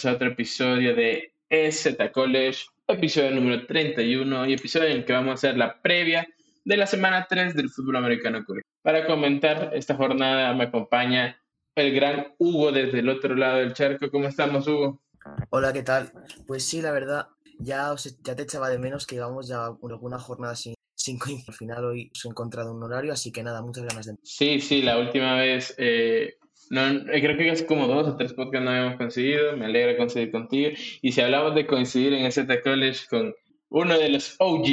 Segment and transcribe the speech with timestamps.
[0.00, 5.12] bienvenidos a otro episodio de EZ College, episodio número 31 y episodio en el que
[5.12, 6.26] vamos a hacer la previa
[6.64, 8.44] de la semana 3 del fútbol americano.
[8.82, 11.36] Para comentar esta jornada me acompaña
[11.74, 14.10] el gran Hugo desde el otro lado del charco.
[14.10, 15.02] ¿Cómo estamos, Hugo?
[15.50, 16.12] Hola, ¿qué tal?
[16.46, 17.28] Pues sí, la verdad,
[17.58, 21.84] ya, ya te echaba de menos que íbamos ya alguna jornada sin, sin Al final
[21.84, 24.14] hoy se ha encontrado un horario, así que nada, muchas ganas de...
[24.22, 25.74] Sí, sí, la última vez...
[25.78, 26.38] Eh,
[26.70, 29.56] no, eh, creo que hace como dos o tres podcasts no habíamos conseguido.
[29.56, 30.70] Me alegra coincidir contigo.
[31.02, 33.34] Y si hablamos de coincidir en ese College con
[33.70, 34.66] uno de los OG,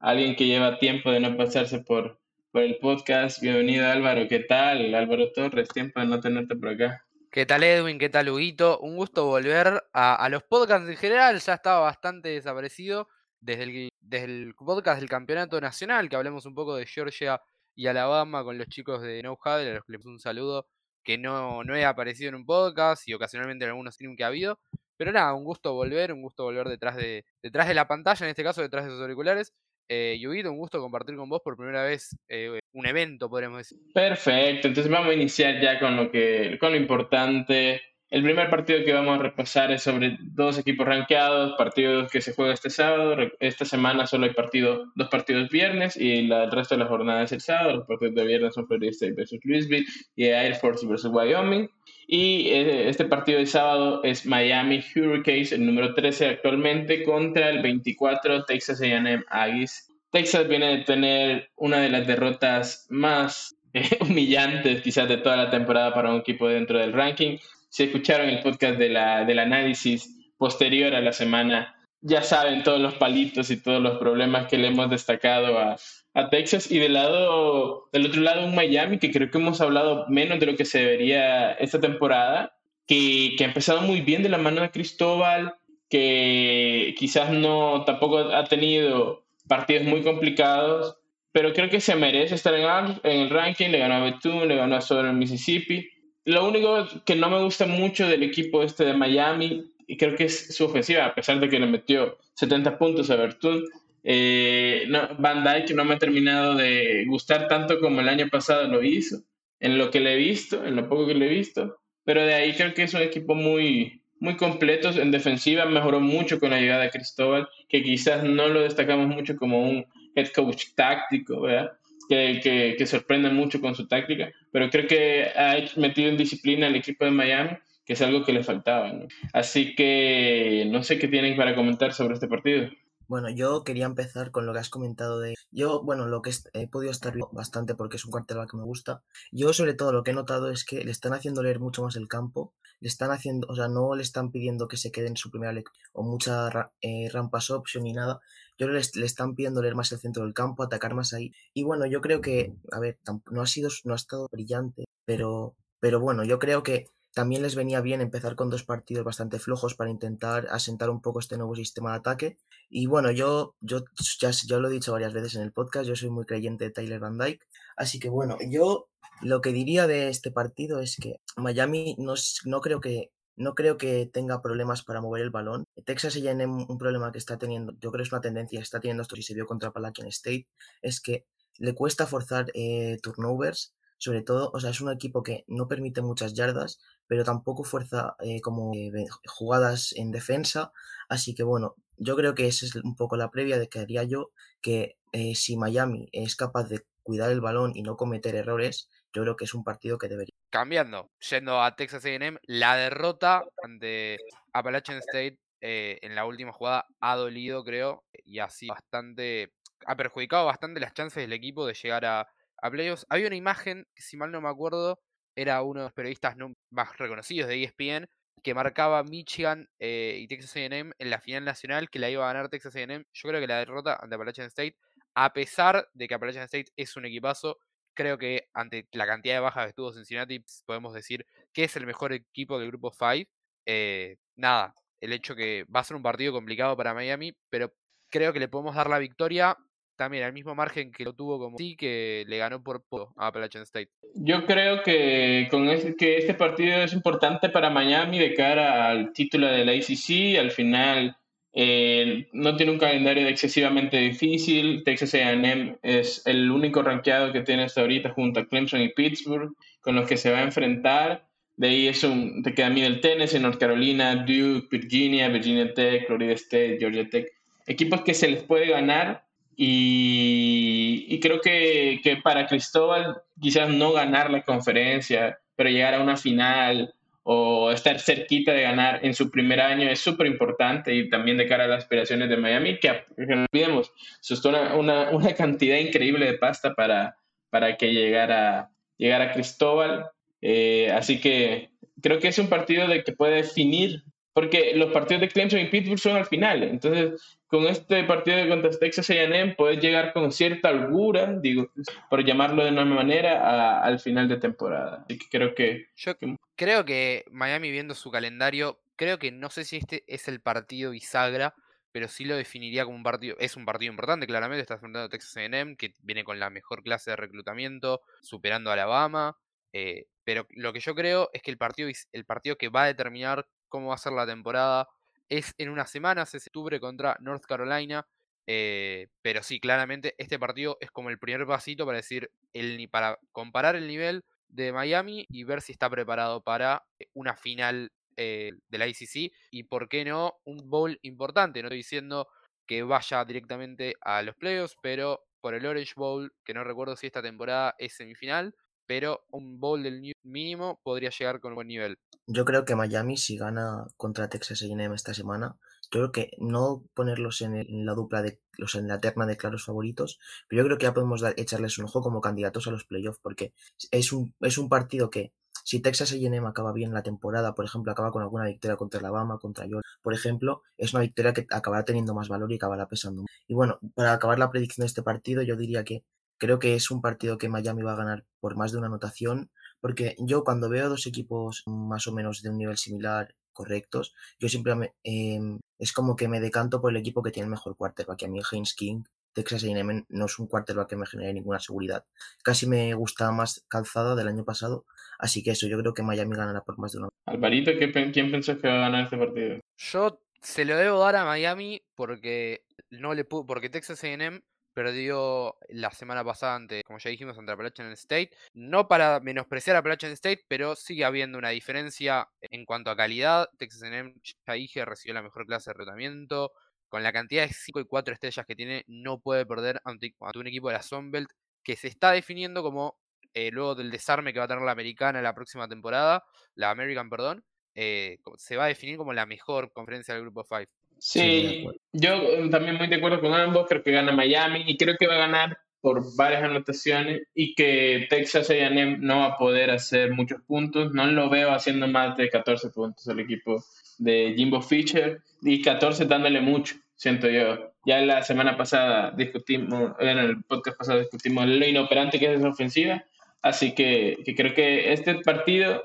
[0.00, 2.18] alguien que lleva tiempo de no pasarse por,
[2.50, 4.26] por el podcast, bienvenido Álvaro.
[4.26, 4.94] ¿Qué tal?
[4.94, 7.04] Álvaro Torres, tiempo de no tenerte por acá.
[7.30, 7.98] ¿Qué tal Edwin?
[7.98, 8.78] ¿Qué tal Huguito?
[8.78, 11.38] Un gusto volver a, a los podcasts en general.
[11.40, 13.08] Ya estaba bastante desaparecido
[13.40, 17.42] desde el, desde el podcast del Campeonato Nacional, que hablemos un poco de Georgia
[17.74, 20.68] y Alabama con los chicos de No Huddle, a los que les un saludo
[21.04, 24.28] que no, no he aparecido en un podcast y ocasionalmente en algunos streams que ha
[24.28, 24.58] habido.
[24.96, 28.30] Pero nada, un gusto volver, un gusto volver detrás de, detrás de la pantalla, en
[28.30, 29.52] este caso detrás de esos auriculares.
[29.88, 33.78] Eh, Yuguito, un gusto compartir con vos por primera vez eh, un evento, podríamos decir.
[33.92, 37.82] Perfecto, entonces vamos a iniciar ya con lo, que, con lo importante.
[38.10, 42.32] El primer partido que vamos a repasar es sobre dos equipos rankeados, partidos que se
[42.32, 43.16] juegan este sábado.
[43.40, 47.22] Esta semana solo hay partido, dos partidos viernes y la, el resto de la jornada
[47.22, 47.78] es el sábado.
[47.78, 51.68] Los partidos de viernes son Florida State versus Louisville y Air Force versus Wyoming.
[52.06, 57.62] Y eh, este partido de sábado es Miami Hurricanes, el número 13 actualmente, contra el
[57.62, 59.90] 24 Texas AM Aggies.
[60.12, 65.50] Texas viene de tener una de las derrotas más eh, humillantes quizás de toda la
[65.50, 67.38] temporada para un equipo dentro del ranking
[67.74, 72.80] si escucharon el podcast de la, del análisis posterior a la semana, ya saben todos
[72.80, 75.74] los palitos y todos los problemas que le hemos destacado a,
[76.14, 76.70] a Texas.
[76.70, 80.46] Y del, lado, del otro lado, un Miami que creo que hemos hablado menos de
[80.46, 82.56] lo que se debería esta temporada,
[82.86, 85.56] que, que ha empezado muy bien de la mano de Cristóbal,
[85.90, 90.96] que quizás no tampoco ha tenido partidos muy complicados,
[91.32, 93.70] pero creo que se merece estar en, el ranking.
[93.70, 95.90] Le ganó a Betún, le ganó a Southern Mississippi
[96.24, 100.24] lo único que no me gusta mucho del equipo este de Miami, y creo que
[100.24, 103.64] es su ofensiva, a pesar de que le metió 70 puntos a Bertún,
[104.02, 104.86] eh,
[105.18, 109.22] Van Dyke no me ha terminado de gustar tanto como el año pasado lo hizo,
[109.60, 112.34] en lo que le he visto, en lo poco que le he visto, pero de
[112.34, 116.60] ahí creo que es un equipo muy, muy completo en defensiva, mejoró mucho con la
[116.60, 121.72] llegada de Cristóbal, que quizás no lo destacamos mucho como un head coach táctico, ¿verdad?
[122.08, 126.76] Que, que, sorprende mucho con su táctica, pero creo que ha metido en disciplina al
[126.76, 127.50] equipo de Miami,
[127.84, 128.92] que es algo que le faltaba.
[129.32, 132.70] Así que no sé qué tienen para comentar sobre este partido.
[133.06, 135.34] Bueno, yo quería empezar con lo que has comentado de...
[135.50, 139.02] Yo, bueno, lo que he podido estar bastante porque es un cuartel que me gusta.
[139.32, 141.96] Yo sobre todo lo que he notado es que le están haciendo leer mucho más
[141.96, 142.54] el campo.
[142.80, 145.52] Le están haciendo, o sea, no le están pidiendo que se quede en su primera
[145.52, 148.20] lectura o mucha eh, rampas option ni nada,
[148.58, 151.32] yo le, le están pidiendo leer más el centro del campo, atacar más ahí.
[151.54, 152.98] Y bueno, yo creo que, a ver,
[153.30, 157.54] no ha sido, no ha estado brillante, pero, pero bueno, yo creo que también les
[157.54, 161.54] venía bien empezar con dos partidos bastante flojos para intentar asentar un poco este nuevo
[161.54, 162.38] sistema de ataque.
[162.68, 163.84] Y bueno, yo, yo
[164.20, 167.00] ya, lo he dicho varias veces en el podcast, yo soy muy creyente de Tyler
[167.00, 167.46] Van Dyke.
[167.76, 168.88] Así que bueno, yo
[169.22, 172.14] lo que diría de este partido es que Miami no,
[172.44, 175.66] no creo que no creo que tenga problemas para mover el balón.
[175.84, 178.80] Texas tiene un problema que está teniendo, yo creo que es una tendencia que está
[178.80, 180.46] teniendo esto y se vio contra Palachian State,
[180.82, 181.26] es que
[181.58, 183.74] le cuesta forzar eh, turnovers,
[184.04, 188.16] sobre todo, o sea, es un equipo que no permite muchas yardas, pero tampoco fuerza
[188.20, 190.72] eh, como eh, jugadas en defensa,
[191.08, 194.04] así que bueno, yo creo que esa es un poco la previa de que haría
[194.04, 194.96] yo que
[195.34, 199.44] si Miami es capaz de cuidar el balón y no cometer errores, yo creo que
[199.44, 204.18] es un partido que debería cambiando, yendo a Texas AM, la derrota ante
[204.52, 209.52] Appalachian State eh, en la última jugada ha dolido, creo, y sido bastante.
[209.84, 212.28] ha perjudicado bastante las chances del equipo de llegar a,
[212.64, 213.06] a playoffs.
[213.10, 214.98] Había una imagen que, si mal no me acuerdo,
[215.36, 216.34] era uno de los periodistas
[216.70, 218.08] más reconocidos de ESPN
[218.42, 222.32] que marcaba Michigan eh, y Texas AM en la final nacional que la iba a
[222.32, 223.04] ganar Texas AM.
[223.12, 224.76] Yo creo que la derrota ante Appalachian State,
[225.14, 227.58] a pesar de que Appalachian State es un equipazo,
[227.92, 231.86] creo que ante la cantidad de bajas que tuvo Cincinnati, podemos decir que es el
[231.86, 233.30] mejor equipo del grupo 5.
[233.66, 237.74] Eh, nada, el hecho que va a ser un partido complicado para Miami, pero
[238.10, 239.56] creo que le podemos dar la victoria
[239.96, 243.28] también al mismo margen que lo tuvo como sí, que le ganó por poco a
[243.28, 243.90] Appalachian State.
[244.14, 249.46] Yo creo que, con que este partido es importante para Miami de cara al título
[249.46, 250.38] de la ACC.
[250.38, 251.16] Al final
[251.52, 254.82] eh, no tiene un calendario excesivamente difícil.
[254.84, 259.52] Texas AM es el único rankeado que tiene hasta ahorita junto a Clemson y Pittsburgh,
[259.80, 261.26] con los que se va a enfrentar.
[261.56, 266.32] De ahí es un, te queda Middle Tennessee, North Carolina, Duke, Virginia, Virginia Tech, Florida
[266.32, 267.26] State, Georgia Tech.
[267.66, 269.23] Equipos que se les puede ganar
[269.56, 276.02] y, y creo que, que, para Cristóbal quizás no ganar la conferencia, pero llegar a
[276.02, 281.08] una final o estar cerquita de ganar en su primer año es súper importante y
[281.08, 283.90] también de cara a las aspiraciones de Miami, que, no olvidemos,
[284.20, 287.16] se una, una, una, cantidad increíble de pasta para,
[287.48, 290.10] para que llegara, llegara Cristóbal.
[290.42, 291.70] Eh, así que
[292.02, 294.04] creo que es un partido de que puede definir,
[294.34, 296.64] porque los partidos de Clemson y Pittsburgh son al final.
[296.64, 301.70] Entonces, con este partido contra Texas A&M puedes llegar con cierta holgura, digo,
[302.10, 305.04] por llamarlo de una manera, al final de temporada.
[305.04, 305.86] Así que creo que...
[305.94, 306.14] Yo
[306.56, 310.90] creo que Miami viendo su calendario, creo que no sé si este es el partido
[310.90, 311.54] bisagra,
[311.92, 315.08] pero sí lo definiría como un partido, es un partido importante, claramente, está enfrentando a
[315.08, 319.38] Texas A&M, que viene con la mejor clase de reclutamiento, superando a Alabama,
[319.72, 322.86] eh, pero lo que yo creo es que el partido, el partido que va a
[322.86, 324.88] determinar cómo va a ser la temporada
[325.28, 328.06] es en unas semanas, es octubre contra North Carolina.
[328.46, 333.18] Eh, pero sí, claramente este partido es como el primer pasito para decir, el, para
[333.32, 338.78] comparar el nivel de Miami y ver si está preparado para eh, una final de
[338.78, 341.60] la ICC y por qué no un bowl importante.
[341.60, 342.28] No estoy diciendo
[342.64, 347.08] que vaya directamente a los playoffs, pero por el Orange Bowl, que no recuerdo si
[347.08, 348.54] esta temporada es semifinal,
[348.86, 351.98] pero un bowl del mínimo podría llegar con buen nivel.
[352.26, 355.56] Yo creo que Miami, si gana contra Texas A&M esta semana,
[355.90, 359.64] yo creo que no ponerlos en, la dupla de los en la terna de claros
[359.64, 363.20] favoritos, pero yo creo que ya podemos echarles un ojo como candidatos a los playoffs,
[363.22, 363.52] porque
[363.90, 365.32] es un, es un partido que
[365.64, 369.38] si Texas A&M acaba bien la temporada, por ejemplo, acaba con alguna victoria contra Alabama,
[369.38, 373.24] contra Georgia, por ejemplo, es una victoria que acabará teniendo más valor y acabará pesando.
[373.46, 376.04] Y bueno, para acabar la predicción de este partido, yo diría que
[376.44, 379.50] Creo que es un partido que Miami va a ganar por más de una anotación,
[379.80, 384.50] porque yo cuando veo dos equipos más o menos de un nivel similar correctos, yo
[384.50, 388.20] siempre em, es como que me decanto por el equipo que tiene el mejor quarterback.
[388.20, 391.60] Y a mí Haynes King, Texas A&M no es un quarterback que me genere ninguna
[391.60, 392.04] seguridad.
[392.42, 394.84] Casi me gusta más calzada del año pasado,
[395.18, 397.08] así que eso, yo creo que Miami ganará por más de una.
[397.24, 399.60] Alvarito, ¿quién pensás que va a ganar este partido?
[399.78, 404.42] Yo se lo debo dar a Miami porque no le porque Texas A&M
[404.74, 408.30] perdió la semana pasada ante, como ya dijimos, ante Appalachian State.
[408.52, 413.48] No para menospreciar a Appalachian State, pero sigue habiendo una diferencia en cuanto a calidad.
[413.56, 414.14] Texas A&M,
[414.46, 416.52] ya dije, recibió la mejor clase de tratamiento.
[416.88, 420.46] Con la cantidad de 5 y 4 estrellas que tiene, no puede perder ante, un
[420.46, 421.30] equipo de la Sunbelt
[421.62, 422.98] que se está definiendo como,
[423.32, 427.10] eh, luego del desarme que va a tener la americana la próxima temporada, la American,
[427.10, 427.44] perdón,
[427.74, 430.70] eh, se va a definir como la mejor conferencia del grupo 5.
[431.06, 434.96] Sí, yo eh, también muy de acuerdo con ambos, creo que gana Miami y creo
[434.98, 439.70] que va a ganar por varias anotaciones y que Texas A&M no va a poder
[439.70, 440.94] hacer muchos puntos.
[440.94, 443.62] No lo veo haciendo más de 14 puntos el equipo
[443.98, 447.74] de Jimbo Fisher y 14 dándole mucho, siento yo.
[447.84, 452.48] Ya la semana pasada discutimos, en el podcast pasado discutimos lo inoperante que es esa
[452.48, 453.04] ofensiva,
[453.42, 455.84] así que, que creo que este partido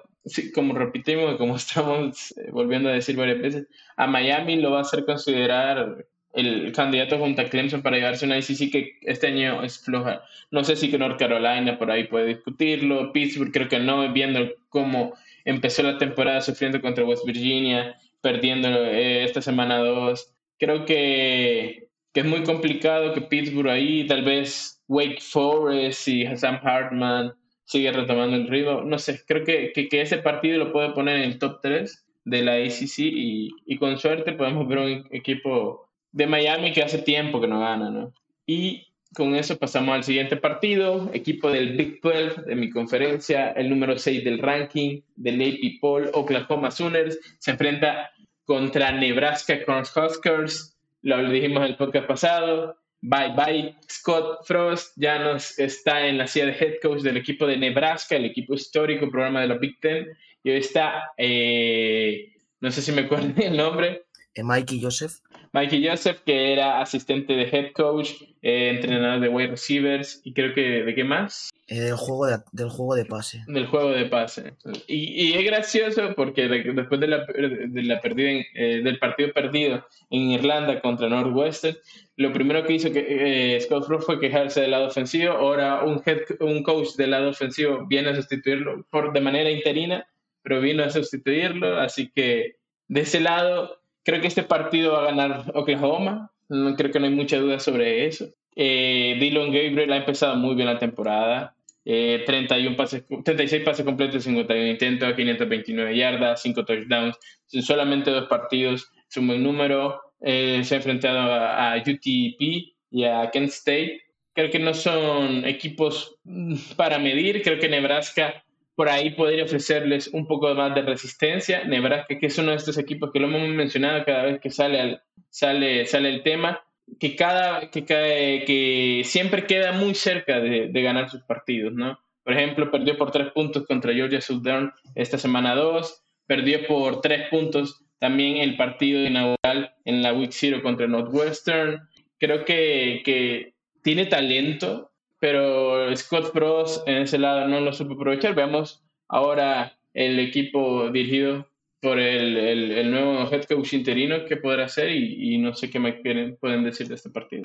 [0.53, 4.81] como repetimos, como estamos eh, volviendo a decir varias veces, a Miami lo va a
[4.81, 9.79] hacer considerar el candidato junto a Clemson para llevarse una ICC que este año es
[9.79, 10.21] floja.
[10.51, 15.13] No sé si North Carolina por ahí puede discutirlo, Pittsburgh creo que no, viendo cómo
[15.45, 20.33] empezó la temporada sufriendo contra West Virginia, perdiendo eh, esta semana 2.
[20.59, 26.59] Creo que, que es muy complicado que Pittsburgh ahí, tal vez Wake Forest y Sam
[26.61, 27.33] Hartman
[27.69, 28.81] sigue retomando el ritmo.
[28.81, 32.41] No sé, creo que, que, ese partido lo puede poner en el top 3 de
[32.41, 37.39] la ACC y, y, con suerte podemos ver un equipo de Miami que hace tiempo
[37.39, 38.11] que no gana, ¿no?
[38.47, 43.69] Y con eso pasamos al siguiente partido, equipo del Big 12 de mi conferencia, el
[43.69, 48.09] número 6 del ranking del AP Poll, Oklahoma Sooners, se enfrenta
[48.45, 53.75] contra Nebraska Cornhuskers, lo dijimos en el podcast pasado, Bye bye.
[53.89, 58.15] Scott Frost ya nos está en la silla de head coach del equipo de Nebraska,
[58.15, 60.07] el equipo histórico, programa de la Big Ten.
[60.43, 64.03] Y hoy está, eh, no sé si me acuerdo el nombre.
[64.33, 65.13] Eh, Mikey Joseph.
[65.51, 70.53] Mikey Joseph, que era asistente de head coach, eh, entrenador de wide receivers y creo
[70.53, 71.49] que de qué más.
[71.67, 73.43] Eh, del, juego de, del juego de pase.
[73.47, 74.53] Del juego de pase.
[74.87, 79.85] Y, y es gracioso porque después de la, de la perdida eh, del partido perdido
[80.09, 81.77] en Irlanda contra Northwestern,
[82.15, 85.33] lo primero que hizo que, Scott Frost fue quejarse del lado ofensivo.
[85.33, 90.07] Ahora un, head, un coach del lado ofensivo viene a sustituirlo por, de manera interina,
[90.41, 91.79] pero vino a sustituirlo.
[91.79, 92.55] Así que
[92.87, 93.78] de ese lado,
[94.09, 96.31] creo que este partido va a ganar Oklahoma.
[96.47, 98.25] Creo que no hay mucha duda sobre eso.
[98.55, 104.67] Eh, Dylan Gabriel ha empezado muy bien la temporada 31 pases, 36 pases completos, 51
[104.67, 107.17] intentos, 529 yardas, 5 touchdowns.
[107.51, 110.01] En solamente dos partidos es un buen número.
[110.19, 112.41] se ha enfrentado a, a UTP
[112.89, 114.01] y a Kent State.
[114.33, 117.43] Creo que no son equipos mm, para medir.
[117.43, 118.43] Creo que Nebraska
[118.79, 121.65] por ahí podría ofrecerles un poco más de resistencia.
[121.65, 125.01] Nebraska, que es uno de estos equipos que lo hemos mencionado cada vez que sale,
[125.29, 126.63] sale, sale el tema,
[126.97, 131.99] que, cada, que, que siempre queda muy cerca de, ganar sus partidos, ¿no?
[132.23, 137.27] Por ejemplo, perdió por tres puntos contra Georgia Southern esta semana 2, perdió por tres
[137.27, 141.81] puntos también el partido inaugural en la Week Zero contra Northwestern.
[142.17, 144.88] Creo que tiene talento,
[145.19, 148.35] pero Scott Frost en ese lado no lo supo aprovechar.
[148.35, 151.47] Veamos ahora el equipo dirigido
[151.81, 155.93] por el, el, nuevo head coach interino qué podrá hacer y, no sé qué me
[155.93, 157.43] pueden decir de este partido.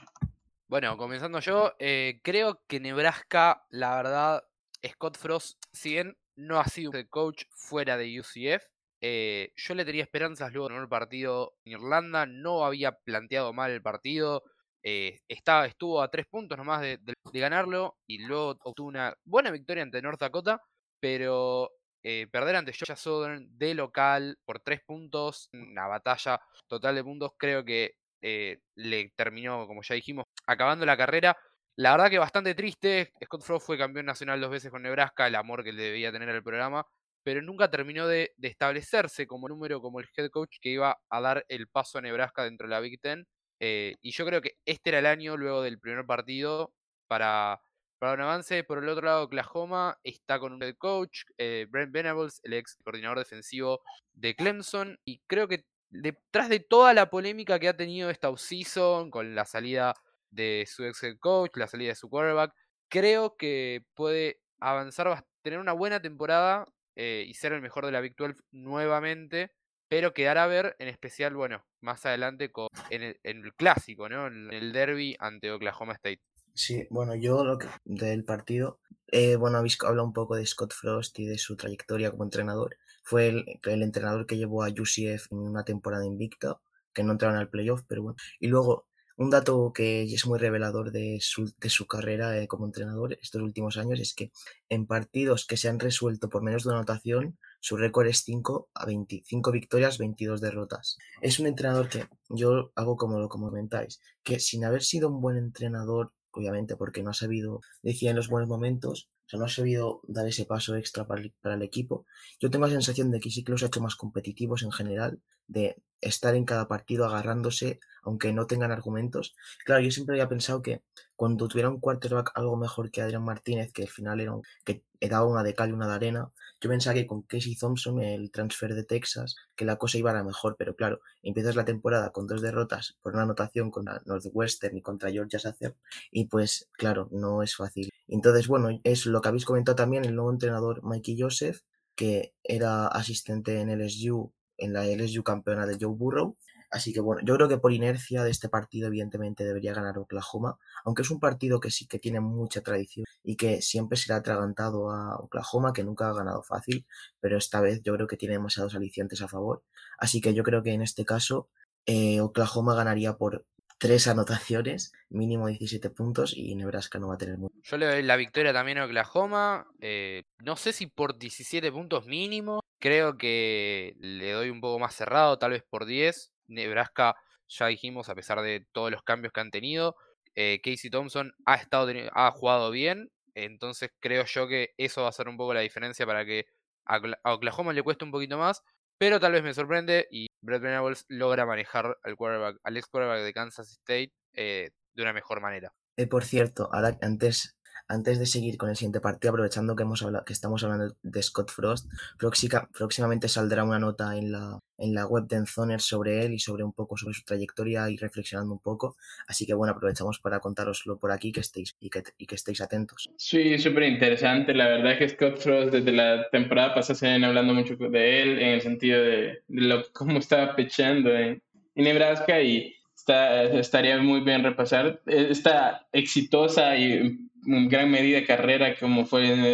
[0.66, 4.44] Bueno, comenzando yo, eh, creo que Nebraska, la verdad,
[4.84, 8.64] Scott Frost, si bien no ha sido el coach fuera de UCF,
[9.00, 13.70] eh, yo le tenía esperanzas luego de el partido en Irlanda, no había planteado mal
[13.70, 14.42] el partido,
[14.84, 16.98] eh, estuvo a tres puntos nomás de,
[17.32, 20.60] ganarlo y luego obtuvo una buena victoria ante North Dakota,
[21.00, 21.70] pero
[22.02, 26.38] eh, perder ante Georgia Southern de local por tres puntos, una batalla
[26.68, 31.36] total de puntos, creo que eh, le terminó, como ya dijimos, acabando la carrera.
[31.76, 33.12] La verdad que bastante triste.
[33.24, 36.28] Scott Frost fue campeón nacional dos veces con Nebraska, el amor que le debía tener
[36.28, 36.86] al programa,
[37.22, 41.20] pero nunca terminó de, de establecerse como número, como el head coach que iba a
[41.20, 43.26] dar el paso a Nebraska dentro de la Big Ten.
[43.60, 46.74] Eh, y yo creo que este era el año luego del primer partido
[47.06, 47.60] para,
[47.98, 48.64] para un avance.
[48.64, 52.76] Por el otro lado, Oklahoma está con un head coach, eh, Brent Venables, el ex
[52.82, 53.82] coordinador defensivo
[54.12, 54.98] de Clemson.
[55.04, 59.44] Y creo que detrás de toda la polémica que ha tenido esta offseason con la
[59.44, 59.94] salida
[60.30, 62.52] de su ex head coach, la salida de su quarterback,
[62.88, 68.00] creo que puede avanzar, tener una buena temporada eh, y ser el mejor de la
[68.00, 69.52] Big 12 nuevamente
[69.94, 74.26] pero quedará a ver, en especial, bueno, más adelante con, en, el, clásico, ¿no?
[74.26, 76.20] En el derby ante Oklahoma State.
[76.52, 80.72] Sí, bueno, yo lo que del partido, eh, bueno, habéis hablado un poco de Scott
[80.72, 82.76] Frost y de su trayectoria como entrenador.
[83.04, 86.58] Fue el, el entrenador que llevó a UCF en una temporada invicta,
[86.92, 88.16] que no entraron al playoff, pero bueno.
[88.40, 92.66] Y luego, un dato que es muy revelador de su, de su carrera eh, como
[92.66, 94.32] entrenador estos últimos años es que
[94.68, 98.84] en partidos que se han resuelto por menos de anotación, su récord es 5 a
[98.84, 100.98] 25 victorias, 22 derrotas.
[101.22, 105.38] Es un entrenador que yo hago como lo comentáis, que sin haber sido un buen
[105.38, 109.48] entrenador, obviamente porque no ha sabido decir en los buenos momentos, o sea, no ha
[109.48, 111.22] sabido dar ese paso extra para
[111.54, 112.04] el, equipo.
[112.38, 115.22] Yo tengo la sensación de que sí que los ha hecho más competitivos en general,
[115.46, 119.34] de estar en cada partido agarrándose, aunque no tengan argumentos.
[119.64, 120.82] Claro, yo siempre había pensado que
[121.16, 124.84] cuando tuviera un quarterback algo mejor que Adrián Martínez, que al final era un, que
[125.00, 126.30] daba una de cal y una de arena,
[126.64, 130.14] yo pensaba que con Casey Thompson, el transfer de Texas, que la cosa iba a
[130.14, 134.74] la mejor, pero claro, empiezas la temporada con dos derrotas por una anotación contra Northwestern
[134.74, 135.74] y contra Georgia Southern,
[136.10, 137.90] y pues claro, no es fácil.
[138.08, 141.60] Entonces, bueno, es lo que habéis comentado también, el nuevo entrenador Mikey Joseph,
[141.94, 146.38] que era asistente en LSU, en la LSU campeona de Joe Burrow.
[146.74, 150.58] Así que bueno, yo creo que por inercia de este partido, evidentemente, debería ganar Oklahoma,
[150.84, 154.14] aunque es un partido que sí que tiene mucha tradición y que siempre se le
[154.14, 156.84] ha atragantado a Oklahoma, que nunca ha ganado fácil,
[157.20, 159.62] pero esta vez yo creo que tiene demasiados alicientes a favor.
[159.98, 161.48] Así que yo creo que en este caso
[161.86, 163.46] eh, Oklahoma ganaría por
[163.78, 167.54] tres anotaciones, mínimo 17 puntos y Nebraska no va a tener mucho.
[167.62, 172.04] Yo le doy la victoria también a Oklahoma, eh, no sé si por 17 puntos
[172.06, 176.33] mínimo, creo que le doy un poco más cerrado, tal vez por 10.
[176.46, 177.14] Nebraska,
[177.48, 179.96] ya dijimos, a pesar de todos los cambios que han tenido,
[180.34, 185.12] eh, Casey Thompson ha, estado, ha jugado bien, entonces creo yo que eso va a
[185.12, 186.46] ser un poco la diferencia para que
[186.86, 188.62] a Oklahoma le cueste un poquito más,
[188.98, 193.22] pero tal vez me sorprende y Brett Venables logra manejar al, quarterback, al ex quarterback
[193.22, 195.72] de Kansas State eh, de una mejor manera.
[195.96, 197.56] Eh, por cierto, antes,
[197.88, 201.22] antes de seguir con el siguiente partido, aprovechando que, hemos hablado, que estamos hablando de
[201.22, 201.88] Scott Frost,
[202.18, 206.64] próximamente saldrá una nota en la, en la web de Enzoner sobre él y sobre
[206.64, 208.96] un poco sobre su trayectoria y reflexionando un poco.
[209.26, 212.60] Así que bueno, aprovechamos para contároslo por aquí que estéis, y, que, y que estéis
[212.60, 213.10] atentos.
[213.16, 214.54] Sí, súper interesante.
[214.54, 218.22] La verdad es que Scott Frost desde la temporada pasada se ven hablando mucho de
[218.22, 221.42] él en el sentido de, lo, cómo estaba pechando en,
[221.74, 229.06] en Nebraska y está, estaría muy bien repasar esta exitosa y gran medida carrera como
[229.06, 229.44] fue en,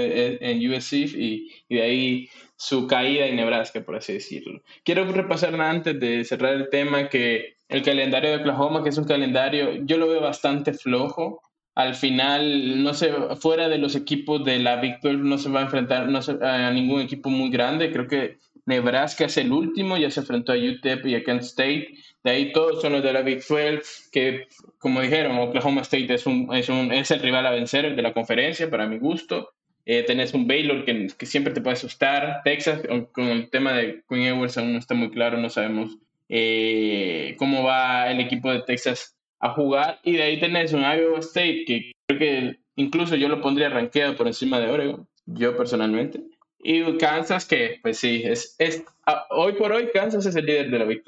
[0.41, 4.61] en y, y de ahí su caída en Nebraska, por así decirlo.
[4.85, 9.05] Quiero repasar antes de cerrar el tema que el calendario de Oklahoma, que es un
[9.05, 11.41] calendario, yo lo veo bastante flojo,
[11.75, 15.61] al final, no sé, fuera de los equipos de la Big 12 no se va
[15.61, 17.93] a enfrentar no a ningún equipo muy grande.
[17.93, 21.95] Creo que Nebraska es el último, ya se enfrentó a UTEP y a Kent State.
[22.23, 24.47] De ahí todos son los de la Big 12, que
[24.79, 28.13] como dijeron, Oklahoma State es, un, es, un, es el rival a vencer de la
[28.13, 29.51] conferencia, para mi gusto.
[29.87, 32.43] Eh, tenés un Baylor que, que, siempre te puede asustar.
[32.45, 35.97] Texas, con el tema de Queen Edwards aún no está muy claro, no sabemos
[36.29, 39.99] eh, cómo va el equipo de Texas a jugar.
[40.05, 44.17] Y de ahí tenés un Iowa State que creo que incluso yo lo pondría rankeado
[44.17, 46.23] por encima de Oregon, yo personalmente.
[46.63, 48.85] Y Kansas, que pues sí, es, es
[49.31, 51.03] hoy por hoy Kansas es el líder de la Big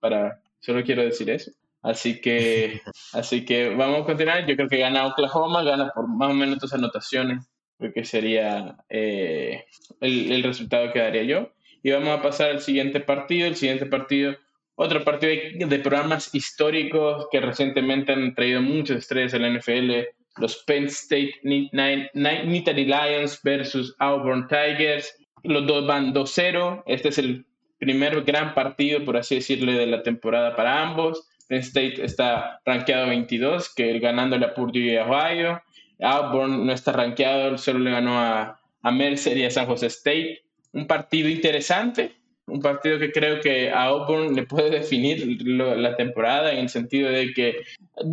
[0.00, 1.50] para, solo quiero decir eso.
[1.82, 2.80] Así que,
[3.12, 4.46] así que vamos a continuar.
[4.46, 7.46] Yo creo que gana Oklahoma, gana por más o menos dos anotaciones.
[7.78, 9.64] Creo que sería eh,
[10.00, 11.50] el, el, resultado que daría yo.
[11.82, 13.48] Y vamos a pasar al siguiente partido.
[13.48, 14.36] El siguiente partido
[14.76, 15.32] otro partido
[15.68, 19.92] de, programas históricos que recientemente han traído muchas estrellas a la NFL,
[20.36, 25.14] los Penn State Nittany Lions versus Auburn Tigers.
[25.42, 26.82] Los dos van 2-0.
[26.86, 27.44] Este es el
[27.78, 31.28] primer gran partido, por así decirle, de la temporada para ambos.
[31.48, 35.62] Penn State está rankeado 22, que ganándole a Purdue y a Ohio.
[36.00, 40.42] Auburn no está rankeado, solo le ganó a, a Mercer y a San Jose State.
[40.72, 46.52] Un partido interesante, un partido que creo que a Auburn le puede definir la temporada
[46.52, 47.62] en el sentido de que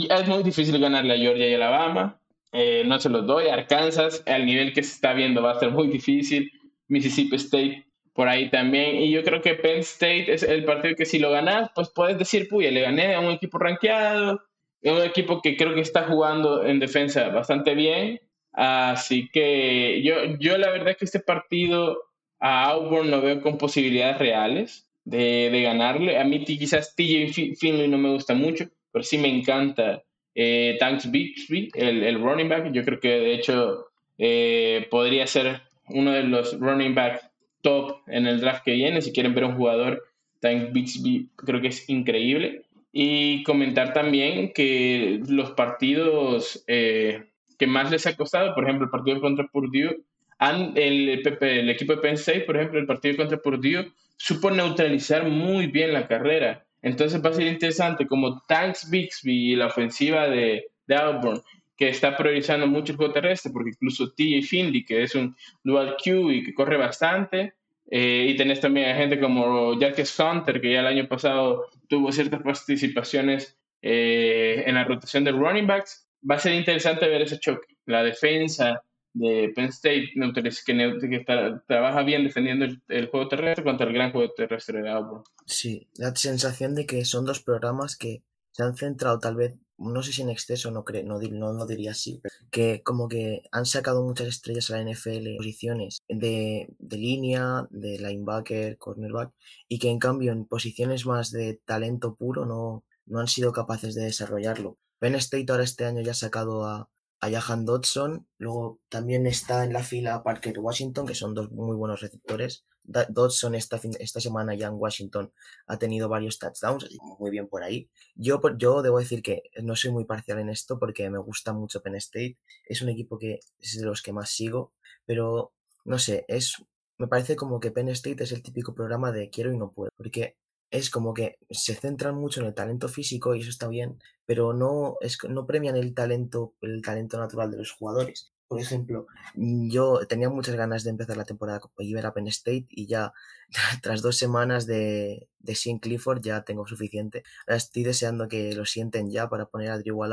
[0.09, 2.17] es muy difícil ganarle a Georgia y Alabama.
[2.53, 3.47] Eh, no se los doy.
[3.47, 6.51] Arkansas, al nivel que se está viendo, va a ser muy difícil.
[6.87, 8.97] Mississippi State por ahí también.
[8.97, 12.17] Y yo creo que Penn State es el partido que si lo ganas, pues puedes
[12.17, 14.41] decir, puya, le gané a un equipo rankeado,
[14.85, 18.19] a un equipo que creo que está jugando en defensa bastante bien.
[18.53, 22.10] Así que yo, yo la verdad es que este partido
[22.41, 26.17] a Auburn lo veo con posibilidades reales de, de ganarle.
[26.17, 31.11] A mí quizás TJ Finley no me gusta mucho, pero sí me encanta eh, Tanks
[31.11, 32.71] Bixby, el, el, running back.
[32.71, 33.85] Yo creo que de hecho
[34.17, 39.01] eh, podría ser uno de los running back top en el draft que viene.
[39.01, 40.03] Si quieren ver un jugador,
[40.39, 42.63] Tanks Bixby creo que es increíble.
[42.91, 47.25] Y comentar también que los partidos eh,
[47.59, 50.01] que más les ha costado, por ejemplo, el partido contra Purdue,
[50.41, 55.67] el, el, equipo de Penn State, por ejemplo, el partido contra Purdue, supo neutralizar muy
[55.67, 56.65] bien la carrera.
[56.81, 61.41] Entonces va a ser interesante como Tanks Bixby y la ofensiva de, de Auburn,
[61.77, 65.95] que está priorizando mucho el juego terrestre, porque incluso TJ Finley, que es un dual
[66.03, 67.53] Q y que corre bastante,
[67.89, 72.11] eh, y tenés también a gente como Jarques Hunter, que ya el año pasado tuvo
[72.11, 76.07] ciertas participaciones eh, en la rotación de running backs.
[76.29, 77.75] Va a ser interesante ver ese choque.
[77.85, 78.81] La defensa
[79.13, 81.25] de Penn State que, que
[81.67, 85.23] trabaja bien defendiendo el, juego terrestre contra el gran juego terrestre de Auburn.
[85.45, 90.03] Sí, la sensación de que son dos programas que se han centrado tal vez, no
[90.03, 92.21] sé si en exceso, no, creo, no, no, diría así,
[92.51, 97.97] que como que han sacado muchas estrellas a la NFL posiciones de, de línea, de
[97.97, 99.31] linebacker, cornerback,
[99.67, 103.95] y que en cambio en posiciones más de talento puro no, no han sido capaces
[103.95, 104.77] de desarrollarlo.
[104.99, 106.89] Penn State ahora este año ya ha sacado a,
[107.21, 111.77] a Jahan Dodson, luego también está en la fila Parker Washington, que son dos muy
[111.77, 112.65] buenos receptores.
[112.83, 115.31] Dodson esta, esta semana ya en Washington
[115.67, 117.89] ha tenido varios touchdowns, muy bien por ahí.
[118.15, 121.83] Yo, yo debo decir que no soy muy parcial en esto porque me gusta mucho
[121.83, 122.39] Penn State.
[122.65, 124.73] Es un equipo que es de los que más sigo,
[125.05, 125.53] pero
[125.85, 126.55] no sé, es,
[126.97, 129.91] me parece como que Penn State es el típico programa de quiero y no puedo,
[129.95, 130.37] porque
[130.71, 134.53] es como que se centran mucho en el talento físico y eso está bien, pero
[134.53, 138.31] no, es, no premian el talento, el talento natural de los jugadores.
[138.47, 142.87] Por ejemplo, yo tenía muchas ganas de empezar la temporada ver a Penn State y
[142.87, 143.13] ya
[143.81, 147.23] tras dos semanas de, de Sean Clifford ya tengo suficiente.
[147.47, 150.03] Ahora estoy deseando que lo sienten ya para poner a Drew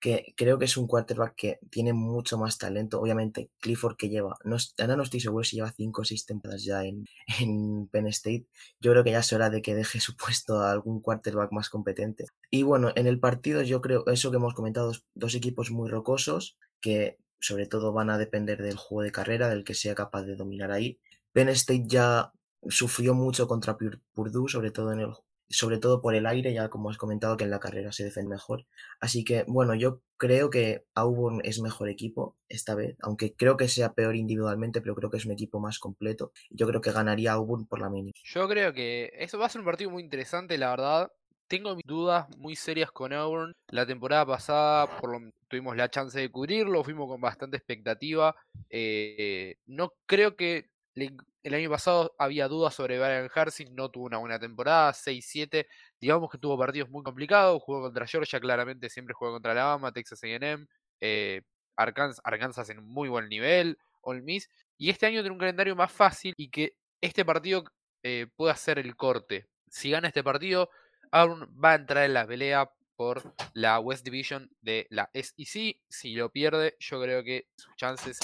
[0.00, 3.00] que creo que es un quarterback que tiene mucho más talento.
[3.00, 6.64] Obviamente, Clifford que lleva, no, ahora no estoy seguro si lleva 5 o 6 temporadas
[6.64, 7.06] ya en,
[7.40, 8.46] en Penn State.
[8.80, 11.68] Yo creo que ya es hora de que deje su puesto a algún quarterback más
[11.68, 12.26] competente.
[12.50, 16.58] Y bueno, en el partido yo creo, eso que hemos comentado, dos equipos muy rocosos
[16.80, 20.36] que sobre todo van a depender del juego de carrera, del que sea capaz de
[20.36, 20.98] dominar ahí.
[21.32, 22.32] Penn State ya
[22.68, 25.12] sufrió mucho contra Purdue, sobre todo en el
[25.48, 28.30] sobre todo por el aire, ya como has comentado que en la carrera se defiende
[28.30, 28.66] mejor.
[29.00, 33.68] Así que bueno, yo creo que Auburn es mejor equipo esta vez, aunque creo que
[33.68, 36.32] sea peor individualmente, pero creo que es un equipo más completo.
[36.50, 38.12] Yo creo que ganaría Auburn por la mínima.
[38.24, 41.12] Yo creo que eso va a ser un partido muy interesante, la verdad.
[41.48, 43.52] Tengo mis dudas muy serias con Auburn.
[43.68, 44.88] La temporada pasada
[45.48, 48.34] tuvimos la chance de cubrirlo, fuimos con bastante expectativa.
[48.68, 54.18] Eh, no creo que el año pasado había dudas sobre Brian Harsing, no tuvo una
[54.18, 55.66] buena temporada, 6-7.
[56.00, 60.20] Digamos que tuvo partidos muy complicados, jugó contra Georgia, claramente siempre juega contra Alabama, Texas
[60.24, 60.66] AM.
[61.00, 61.42] eh,
[61.76, 66.32] Arkansas, en muy buen nivel, Ole Miss, y este año tiene un calendario más fácil
[66.36, 67.64] y que este partido
[68.02, 69.46] eh, pueda ser el corte.
[69.68, 70.70] Si gana este partido,
[71.10, 75.82] Auburn va a entrar en la pelea por la West Division de la SEC.
[75.88, 78.18] Si lo pierde, yo creo que sus chances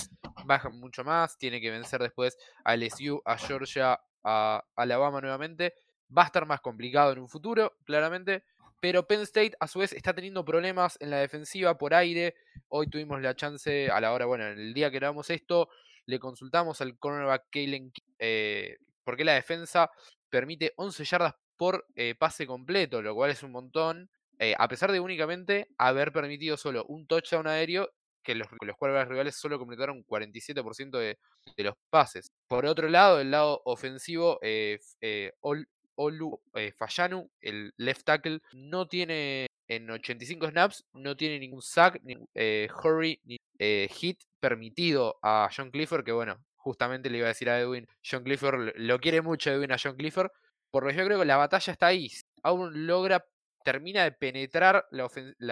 [0.44, 1.38] bajan mucho más.
[1.38, 5.74] Tiene que vencer después a LSU, a Georgia, a Alabama nuevamente.
[6.16, 8.44] Va a estar más complicado en un futuro, claramente.
[8.80, 12.34] Pero Penn State, a su vez, está teniendo problemas en la defensiva por aire.
[12.68, 15.68] Hoy tuvimos la chance, a la hora, bueno, en el día que grabamos esto,
[16.06, 19.90] le consultamos al cornerback Kalen eh, porque la defensa
[20.28, 24.10] permite 11 yardas por eh, pase completo, lo cual es un montón.
[24.38, 29.36] Eh, a pesar de únicamente haber permitido solo un touchdown aéreo, que los, los rivales
[29.36, 31.18] solo completaron 47% de,
[31.56, 32.30] de, los pases.
[32.48, 34.80] Por otro lado, el lado ofensivo, eh,
[35.94, 36.40] Olu
[36.76, 42.16] Fayanu, el left tackle, no tiene en 85 snaps, no tiene ningún sack, ni
[42.82, 43.36] hurry, ni
[43.88, 48.24] hit permitido a John Clifford, que bueno, justamente le iba a decir a Edwin, John
[48.24, 50.30] Clifford lo quiere mucho Edwin a John Clifford,
[50.70, 52.10] porque yo creo que la batalla está ahí.
[52.42, 53.24] Aún logra
[53.64, 55.06] termina de penetrar la,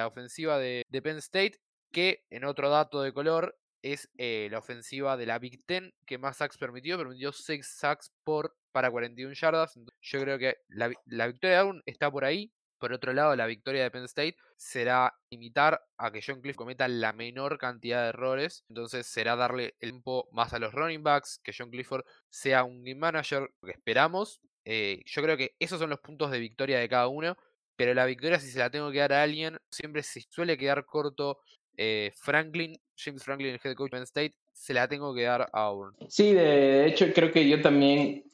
[0.07, 1.59] ofensiva de, Penn State,
[1.93, 6.19] que en otro dato de color es eh, la ofensiva de la Big Ten que
[6.19, 9.79] más sacks permitió, permitió 6 sacks por, para 41 yardas.
[10.01, 12.53] yo creo que la, victoria de Auburn está por ahí.
[12.79, 16.89] Por otro lado, la victoria de Penn State será imitar a que John Cliff cometa
[16.89, 18.65] la menor cantidad de errores.
[18.71, 22.83] Entonces será darle el tiempo más a los running backs, que John Clifford sea un
[22.83, 24.41] game manager, que esperamos.
[24.65, 27.37] Eh, yo creo que esos son los puntos de victoria de cada uno
[27.81, 30.85] pero la victoria si se la tengo que dar a alguien, siempre se suele quedar
[30.85, 31.39] corto
[31.77, 35.43] eh, Franklin, James Franklin, el head coach de Penn State, se la tengo que dar
[35.43, 35.95] a Auburn.
[36.09, 38.25] Sí, de hecho creo que yo también...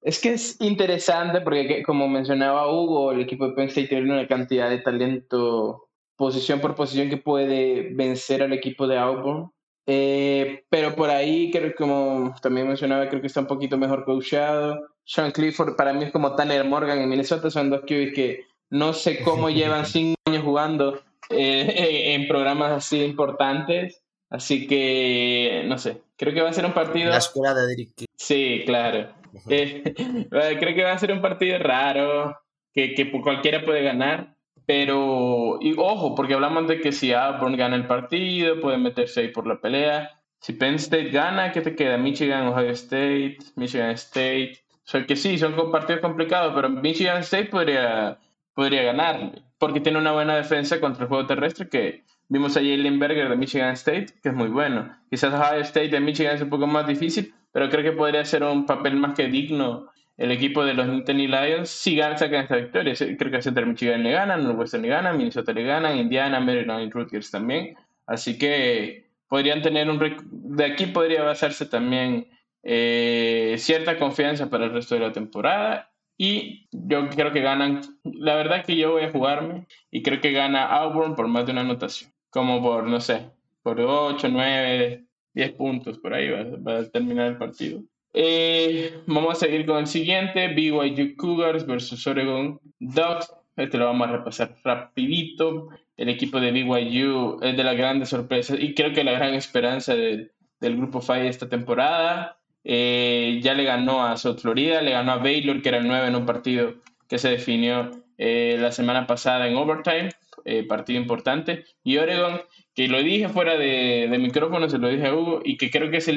[0.00, 4.28] Es que es interesante porque como mencionaba Hugo, el equipo de Penn State tiene una
[4.28, 9.50] cantidad de talento posición por posición que puede vencer al equipo de Auburn.
[9.86, 14.88] Eh, pero por ahí, creo como también mencionaba, creo que está un poquito mejor coachado.
[15.04, 18.92] Sean Clifford para mí es como Tanner Morgan en Minnesota, son dos QBs que no
[18.92, 24.02] sé cómo llevan cinco años jugando eh, en programas así importantes.
[24.30, 27.10] Así que, no sé, creo que va a ser un partido...
[27.10, 29.08] La escuela de Sí, claro.
[29.48, 29.82] Eh,
[30.60, 32.38] creo que va a ser un partido raro,
[32.74, 34.36] que, que cualquiera puede ganar.
[34.66, 39.28] Pero, y ojo, porque hablamos de que si Auburn gana el partido, puede meterse ahí
[39.28, 40.20] por la pelea.
[40.42, 41.96] Si Penn State gana, ¿qué te queda?
[41.96, 44.58] Michigan, Ohio State, Michigan State.
[44.74, 48.18] O sea, que sí, son partidos complicados, pero Michigan State podría
[48.58, 52.98] podría ganar, porque tiene una buena defensa contra el juego terrestre que vimos a Jalen
[52.98, 54.96] Berger de Michigan State, que es muy bueno.
[55.10, 58.44] Quizás Ohio State de Michigan es un poco más difícil, pero creo que podría ser
[58.44, 62.94] un papel más que digno el equipo de los Nittany Lions si sacan esta victoria.
[62.94, 66.90] Creo que Central Michigan le ganan, Northwestern le ganan, Minnesota le ganan, Indiana, Maryland y
[66.90, 67.76] Rutgers también.
[68.06, 70.00] Así que podrían tener un...
[70.30, 72.26] De aquí podría basarse también
[72.64, 78.34] eh, cierta confianza para el resto de la temporada y yo creo que ganan, la
[78.34, 81.60] verdad que yo voy a jugarme y creo que gana Auburn por más de una
[81.60, 83.30] anotación, como por, no sé,
[83.62, 85.04] por 8, 9,
[85.34, 87.82] 10 puntos, por ahí va, a terminar el partido.
[88.12, 93.32] Eh, vamos a seguir con el siguiente, BYU Cougars versus Oregon Ducks.
[93.56, 95.68] Este lo vamos a repasar rapidito.
[95.96, 99.94] El equipo de BYU es de las grandes sorpresas y creo que la gran esperanza
[99.94, 102.38] del grupo FAI esta temporada.
[102.64, 106.08] Eh, ya le ganó a South Florida, le ganó a Baylor, que era el 9
[106.08, 106.74] en un partido
[107.08, 110.10] que se definió eh, la semana pasada en overtime,
[110.44, 111.64] eh, partido importante.
[111.82, 112.40] Y Oregon,
[112.74, 115.98] que lo dije fuera de, micrófono, se lo dije a Hugo, y que creo que
[115.98, 116.10] es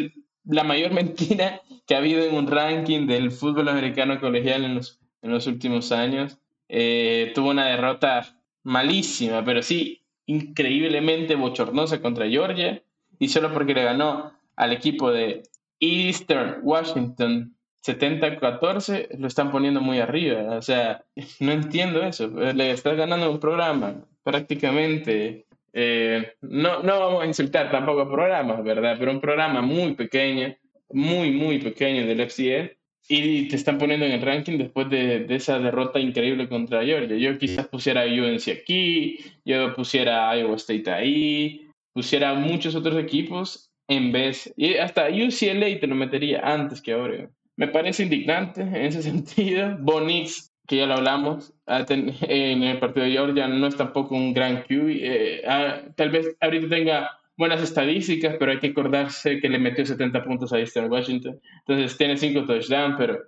[0.46, 5.00] la mayor mentira que ha habido en un ranking del fútbol americano colegial en los,
[5.22, 6.38] en los últimos años.
[6.68, 12.82] tuvo una derrota malísima, pero sí increíblemente bochornosa contra Georgia,
[13.20, 15.44] y solo porque le ganó al equipo de
[15.82, 20.56] Eastern Washington 70-14 lo están poniendo muy arriba.
[20.56, 21.04] O sea,
[21.40, 22.28] no entiendo eso.
[22.28, 25.46] Le estás ganando un programa prácticamente.
[25.74, 28.96] Eh, no, no vamos a insultar tampoco programas, ¿verdad?
[29.00, 30.56] Pero un programa muy pequeño,
[30.90, 35.36] muy, muy pequeño del FCS y te están poniendo en el ranking después de, de,
[35.36, 37.18] esa derrota increíble contra Georgia.
[37.18, 42.98] Yo quizás pusiera a UNC aquí, yo pusiera a Iowa State ahí, pusiera muchos otros
[42.98, 47.30] equipos en vez, y hasta UCLA te lo metería antes que Oregon.
[47.58, 49.78] Me parece indignante en ese sentido.
[49.82, 54.64] Bonix, que ya lo hablamos, en el partido de Georgia no es tampoco un gran
[54.64, 54.88] QB.
[54.88, 55.44] Eh,
[55.98, 60.54] tal vez ahorita tenga buenas estadísticas, pero hay que acordarse que le metió 70 puntos
[60.54, 61.42] a Eastern Washington.
[61.68, 63.20] Entonces tiene 5 touchdowns, pero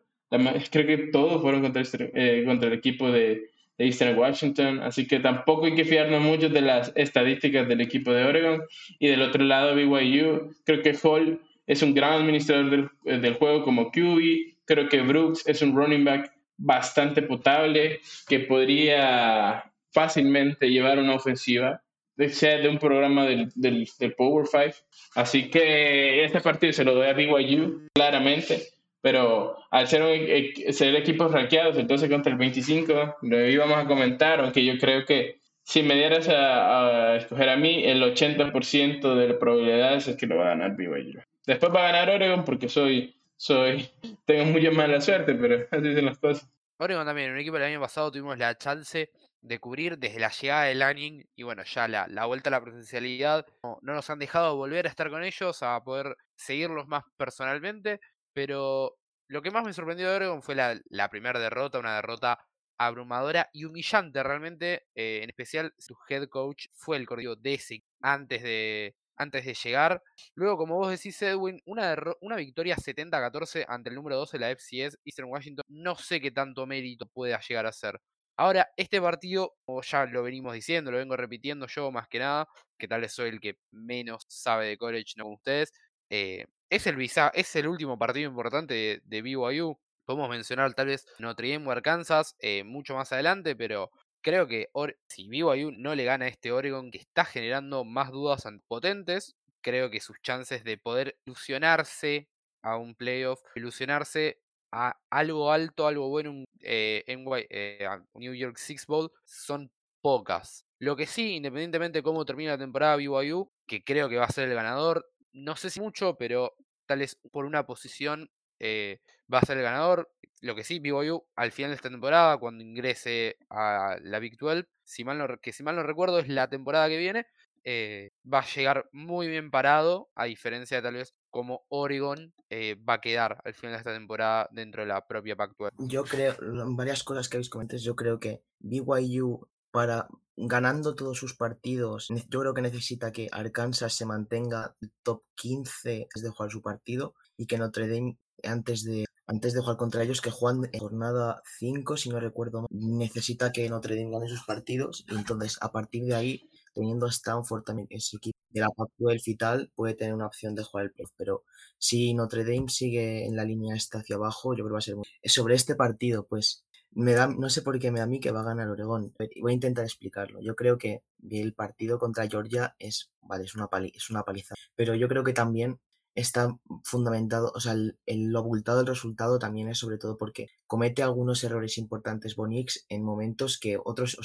[0.71, 3.49] creo que todos fueron contra, eh, contra el equipo de,
[3.85, 8.23] Eastern Washington, así que tampoco hay que fiarnos mucho de las estadísticas del equipo de
[8.23, 8.61] Oregon.
[8.99, 13.35] Y del otro lado, BYU, creo que Hall es un gran administrador del, eh, del
[13.35, 20.69] juego como QB, creo que Brooks es un running back bastante potable que podría fácilmente
[20.69, 21.81] llevar una ofensiva
[22.29, 24.85] sea de un programa del, del, del Power 5.
[25.15, 28.72] Así que este partido se lo doy a BYU, claramente
[29.03, 34.39] pero al ser, un, ser equipos rankeados, entonces contra el 25, lo íbamos a comentar,
[34.39, 40.07] aunque yo creo que si me dieras a, escoger a mí, el 80% de probabilidades
[40.07, 41.19] es que lo va a ganar BYU.
[41.45, 43.89] Después va a ganar Oregon porque soy, soy,
[44.25, 46.49] tengo mucha mala suerte, pero así son las cosas.
[46.77, 49.09] Oregon también, un equipo del año pasado tuvimos la chance
[49.41, 52.61] de cubrir desde la llegada de Lanning y bueno, ya la, la vuelta a la
[52.61, 53.45] presencialidad.
[53.63, 57.99] No, nos han dejado volver a estar con ellos, a poder seguirlos más personalmente.
[58.33, 62.39] Pero lo que más me sorprendió de Oregon fue la, la primera derrota, una derrota
[62.77, 67.83] abrumadora y humillante realmente, eh, en especial su head coach fue el corrido de ese
[68.01, 70.01] antes de, antes de llegar.
[70.35, 74.51] Luego, como vos decís, Edwin, una, una victoria 70-14 ante el número 12 de la
[74.51, 75.63] FCS, Eastern Washington.
[75.67, 77.99] No sé qué tanto mérito pueda llegar a ser.
[78.35, 82.47] Ahora, este partido, como ya lo venimos diciendo, lo vengo repitiendo yo más que nada,
[82.79, 85.71] que tal vez soy el que menos sabe de college, no como ustedes,
[86.09, 89.77] eh, es el, es el último partido importante de, de BYU.
[90.05, 94.69] Podemos mencionar tal vez Notre Dame o Arkansas eh, mucho más adelante, pero creo que
[95.07, 99.91] si BYU no le gana a este Oregon que está generando más dudas potentes, creo
[99.91, 102.27] que sus chances de poder ilusionarse
[102.63, 104.39] a un playoff, ilusionarse
[104.71, 110.65] a algo alto, algo bueno eh, en eh, New York Six Bowl son pocas.
[110.79, 114.31] Lo que sí, independientemente de cómo termine la temporada BYU, que creo que va a
[114.31, 118.99] ser el ganador, no sé si mucho, pero tal vez por una posición eh,
[119.31, 120.11] va a ser el ganador.
[120.41, 124.67] Lo que sí, BYU al final de esta temporada, cuando ingrese a la Big 12,
[124.83, 127.27] si mal no, que si mal no recuerdo es la temporada que viene,
[127.65, 132.75] eh, va a llegar muy bien parado, a diferencia de tal vez como Oregon eh,
[132.75, 135.71] va a quedar al final de esta temporada dentro de la propia Pac-12.
[135.87, 136.35] Yo creo,
[136.75, 140.07] varias cosas que habéis comentado, yo creo que BYU para
[140.37, 146.21] ganando todos sus partidos, yo creo que necesita que Arkansas se mantenga top 15 antes
[146.21, 150.21] de jugar su partido y que Notre Dame antes de antes de jugar contra ellos
[150.21, 155.05] que juegan en jornada 5 si no recuerdo necesita que Notre Dame gane sus partidos.
[155.07, 159.21] Y entonces a partir de ahí teniendo a Stanford también ese equipo de la Pac-12
[159.25, 161.13] y tal puede tener una opción de jugar el playoff.
[161.17, 161.43] Pero
[161.79, 164.81] si Notre Dame sigue en la línea esta hacia abajo yo creo que va a
[164.81, 165.05] ser muy...
[165.25, 166.63] sobre este partido pues
[166.95, 169.13] me da, no sé por qué me da a mí que va a ganar Oregón.
[169.41, 170.41] Voy a intentar explicarlo.
[170.41, 174.55] Yo creo que el partido contra Georgia es, vale, es una, es una paliza.
[174.75, 175.79] Pero yo creo que también
[176.15, 181.01] está fundamentado, o sea, el, lo abultado del resultado también es sobre todo porque comete
[181.01, 184.23] algunos errores importantes Bonix en momentos que otros, o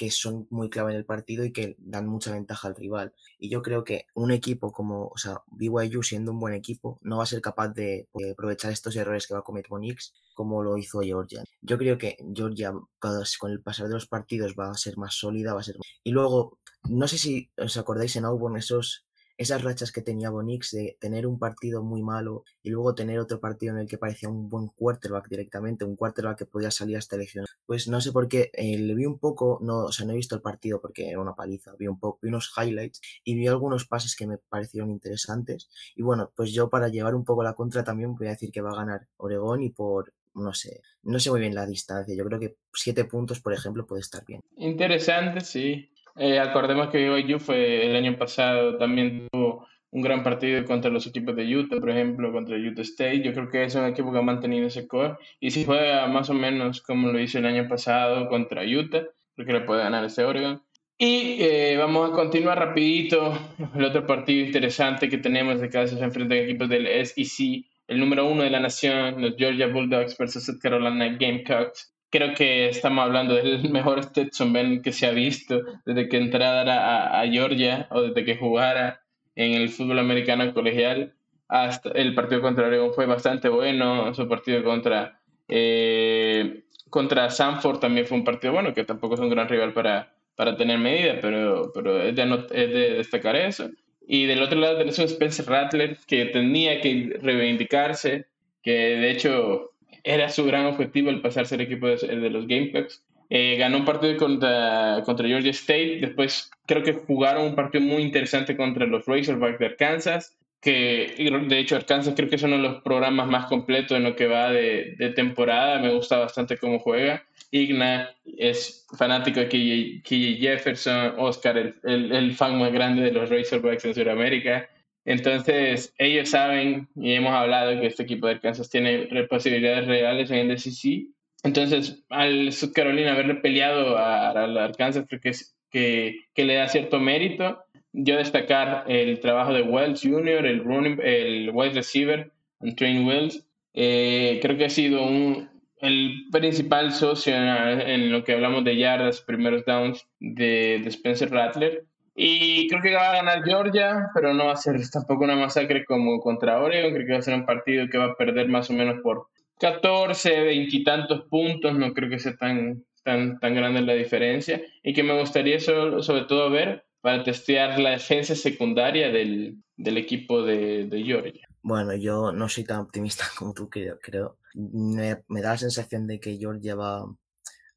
[0.00, 3.12] que son muy clave en el partido y que dan mucha ventaja al rival.
[3.38, 7.18] Y yo creo que un equipo como, o sea, BYU siendo un buen equipo, no
[7.18, 10.78] va a ser capaz de, aprovechar estos errores que va a cometer Bonix como lo
[10.78, 11.44] hizo Georgia.
[11.60, 15.52] Yo creo que Georgia con el pasar de los partidos va a ser más sólida,
[15.52, 15.76] va a ser...
[16.02, 16.58] Y luego,
[16.88, 19.04] no sé si os acordáis en Auburn esos
[19.40, 23.40] esas rachas que tenía Bonix de tener un partido muy malo y luego tener otro
[23.40, 27.16] partido en el que parecía un buen quarterback directamente, un quarterback que podía salir hasta
[27.16, 27.46] elección.
[27.64, 30.16] Pues no sé por qué, eh, le vi un poco, no, o sea, no he
[30.16, 33.46] visto el partido porque era una paliza, vi un poco, vi unos highlights y vi
[33.46, 35.70] algunos pases que me parecieron interesantes.
[35.96, 38.60] Y bueno, pues yo para llevar un poco la contra también voy a decir que
[38.60, 42.14] va a ganar Oregón y por no sé, no sé muy bien la distancia.
[42.14, 44.40] Yo creo que siete puntos, por ejemplo, puede estar bien.
[44.56, 45.89] Interesante, sí.
[46.16, 51.06] Eh, acordemos que BYU fue el año pasado, también tuvo un gran partido contra los
[51.06, 53.22] equipos de Utah, por ejemplo, contra Utah State.
[53.22, 55.16] Yo creo que es un equipo que ha mantenido ese core.
[55.40, 59.46] Y si juega más o menos como lo hizo el año pasado contra Utah, creo
[59.46, 60.62] que le puede ganar ese Oregon.
[60.96, 63.32] Y eh, vamos a continuar rapidito.
[63.74, 67.64] El otro partido interesante que tenemos de casos enfrente de equipos del SEC.
[67.88, 72.68] El número uno de la nación, los Georgia Bulldogs versus South Carolina Gamecocks creo que
[72.68, 77.86] estamos hablando del mejor Stetson Bennett que se ha visto desde que entrara a, Georgia
[77.90, 79.00] o desde que jugara
[79.36, 81.14] en el fútbol americano colegial.
[81.48, 88.06] Hasta el partido contra Oregon fue bastante bueno, su partido contra, eh, contra Sanford también
[88.06, 91.72] fue un partido bueno, que tampoco es un gran rival para, para tener medida, pero,
[91.74, 93.68] pero es, de, es de destacar eso.
[94.06, 98.26] Y del otro lado tenés un Spencer Rattler que tenía que reivindicarse,
[98.62, 99.69] que de hecho
[100.04, 103.02] era su gran objetivo el pasarse al equipo de, los Gamecocks.
[103.28, 108.02] Eh, ganó un partido contra, contra Georgia State, después creo que jugaron un partido muy
[108.02, 111.14] interesante contra los Razorbacks de Arkansas, que
[111.48, 114.26] de hecho Arkansas creo que es uno de los programas más completos en lo que
[114.26, 117.24] va de, de temporada, me gusta bastante cómo juega.
[117.52, 123.84] Igna es fanático de KJ Jefferson, Oscar, el, el, fan más grande de los Razorbacks
[123.84, 124.68] en Sudamérica.
[125.10, 130.48] Entonces, ellos saben y hemos hablado que este equipo de Kansas tiene posibilidades reales en
[130.48, 131.08] el SEC.
[131.42, 136.68] Entonces, al South Carolina haberle peleado al Arkansas, creo que, es, que, que, le da
[136.68, 137.58] cierto mérito.
[137.92, 142.30] Yo destacar el trabajo de Wells Jr., el, running, el wide receiver,
[142.76, 143.44] Train Wells.
[143.74, 145.48] Eh, creo que ha sido un,
[145.80, 151.84] el principal socio en, lo que hablamos de yardas, primeros downs de, de, Spencer Rattler.
[152.22, 155.86] Y creo que va a ganar Georgia, pero no va a ser tampoco una masacre
[155.86, 156.92] como contra Oregon.
[156.92, 159.28] Creo que va a ser un partido que va a perder más o menos por
[159.58, 161.78] 14, 20 y tantos puntos.
[161.78, 164.60] No creo que sea tan, tan, tan grande la diferencia.
[164.82, 170.42] Y que me gustaría sobre todo ver para testear la defensa secundaria del, del equipo
[170.42, 171.48] de, de Georgia.
[171.62, 173.98] Bueno, yo no soy tan optimista como tú, creo.
[174.02, 174.36] creo.
[174.52, 177.02] Me, da la sensación de que Georgia va,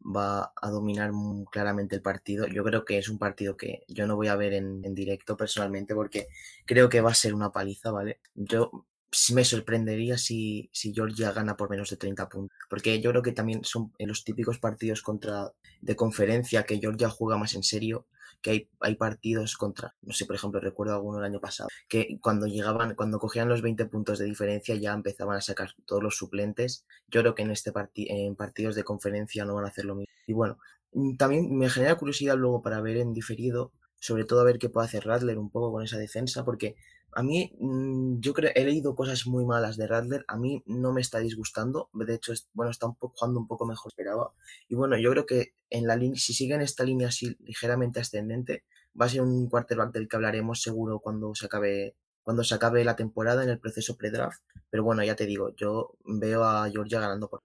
[0.03, 1.11] va a dominar
[1.51, 2.47] claramente el partido.
[2.47, 5.95] Yo creo que es un partido que yo no voy a ver en, directo personalmente
[5.95, 6.27] porque
[6.65, 8.19] creo que va a ser una paliza, ¿vale?
[8.35, 8.85] Yo
[9.33, 12.57] me sorprendería si, si Georgia gana por menos de 30 puntos.
[12.69, 17.37] Porque yo creo que también son los típicos partidos contra de conferencia que Georgia juega
[17.37, 18.07] más en serio
[18.43, 22.19] que hay, hay partidos contra, no sé, por ejemplo, recuerdo alguno el año pasado, que
[22.21, 26.17] cuando llegaban, cuando cogían los 20 puntos de diferencia ya empezaban a sacar todos los
[26.17, 26.85] suplentes.
[27.07, 30.13] Yo creo que en, este en partidos de conferencia no van a hacer lo mismo.
[30.27, 30.59] Y bueno,
[30.91, 34.69] mm, también me genera curiosidad luego para ver en diferido, sobre todo a ver qué
[34.69, 36.75] puede hacer Radler un poco con esa defensa, porque
[37.15, 40.93] a mí, mm, yo creo, he leído cosas muy malas de Radler, a mí no
[40.93, 44.33] me está disgustando, de hecho, bueno, está un poco, jugando un poco mejor esperaba.
[44.67, 48.63] Y bueno, yo creo que en la si sigue en esta línea así ligeramente ascendente,
[48.99, 52.85] va a ser un quarterback del que hablaremos seguro cuando se acabe cuando se acabe
[52.85, 54.41] la temporada en el proceso pre-draft.
[54.69, 57.43] Pero bueno, ya te digo, yo veo a Georgia ganando por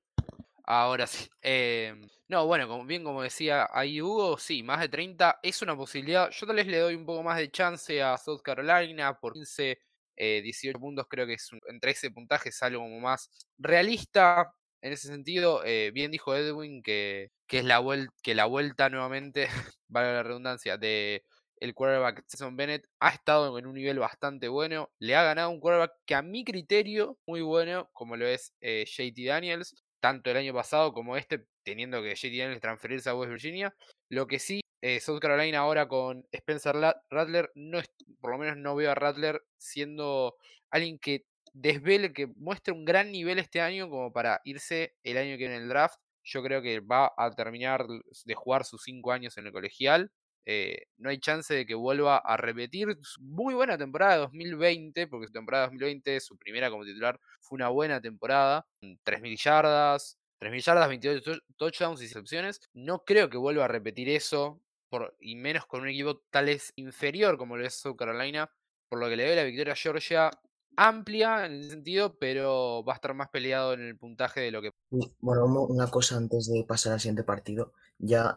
[0.70, 1.26] Ahora sí.
[1.42, 5.74] Em, no, bueno, como, bien como decía ahí Hugo, sí, más de 30 es una
[5.74, 6.30] posibilidad.
[6.30, 9.78] Yo tal vez le doy un poco más de chance a South Carolina por 15,
[10.16, 11.06] 18 eh, puntos.
[11.08, 14.52] Creo que es entre ese puntaje es algo como más realista.
[14.82, 18.90] En ese sentido, eh, bien dijo Edwin que, que es la, vuelta, que la vuelta
[18.90, 19.48] nuevamente,
[19.88, 21.24] vale la redundancia, de
[21.60, 24.90] el quarterback Jason Bennett ha estado en un nivel bastante bueno.
[24.98, 28.84] Le ha ganado un quarterback que a mi criterio muy bueno, como lo es eh,
[28.86, 33.30] JT Daniels tanto el año pasado como este, teniendo que JT Daniels transferirse a West
[33.30, 33.74] Virginia.
[34.08, 36.76] Lo que sí, eh, South Carolina ahora con Spencer
[37.10, 37.80] Rattler, no
[38.20, 40.36] por lo menos no veo a Rattler siendo
[40.70, 45.32] alguien que desvele, que muestre un gran nivel este año como para irse el año
[45.32, 45.98] que viene en el draft.
[46.24, 47.86] Yo creo que va a terminar
[48.24, 50.10] de jugar sus cinco años en el colegial.
[50.50, 55.26] Eh, no hay chance de que vuelva a repetir muy buena temporada de 2020, porque
[55.26, 58.66] su temporada de 2020, su primera como titular, fue una buena temporada.
[58.80, 62.62] 3.000 yardas, 3.000 yardas, 28 touchdowns y excepciones.
[62.72, 66.72] No creo que vuelva a repetir eso, por, y menos con un equipo tal vez
[66.76, 68.50] inferior como lo es South Carolina,
[68.88, 70.30] por lo que le doy la victoria a Georgia
[70.76, 74.62] amplia en ese sentido, pero va a estar más peleado en el puntaje de lo
[74.62, 74.72] que...
[75.20, 78.36] Bueno, una cosa antes de pasar al siguiente partido, ya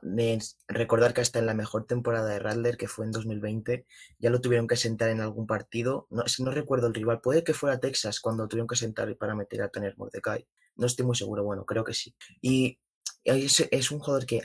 [0.67, 3.85] recordar que hasta en la mejor temporada de Radler, que fue en 2020,
[4.19, 7.43] ya lo tuvieron que sentar en algún partido, no, si no recuerdo el rival, puede
[7.43, 11.15] que fuera Texas cuando tuvieron que sentar para meter a tener Mordecai, no estoy muy
[11.15, 12.15] seguro, bueno, creo que sí.
[12.41, 12.79] Y
[13.23, 14.41] es, un jugador que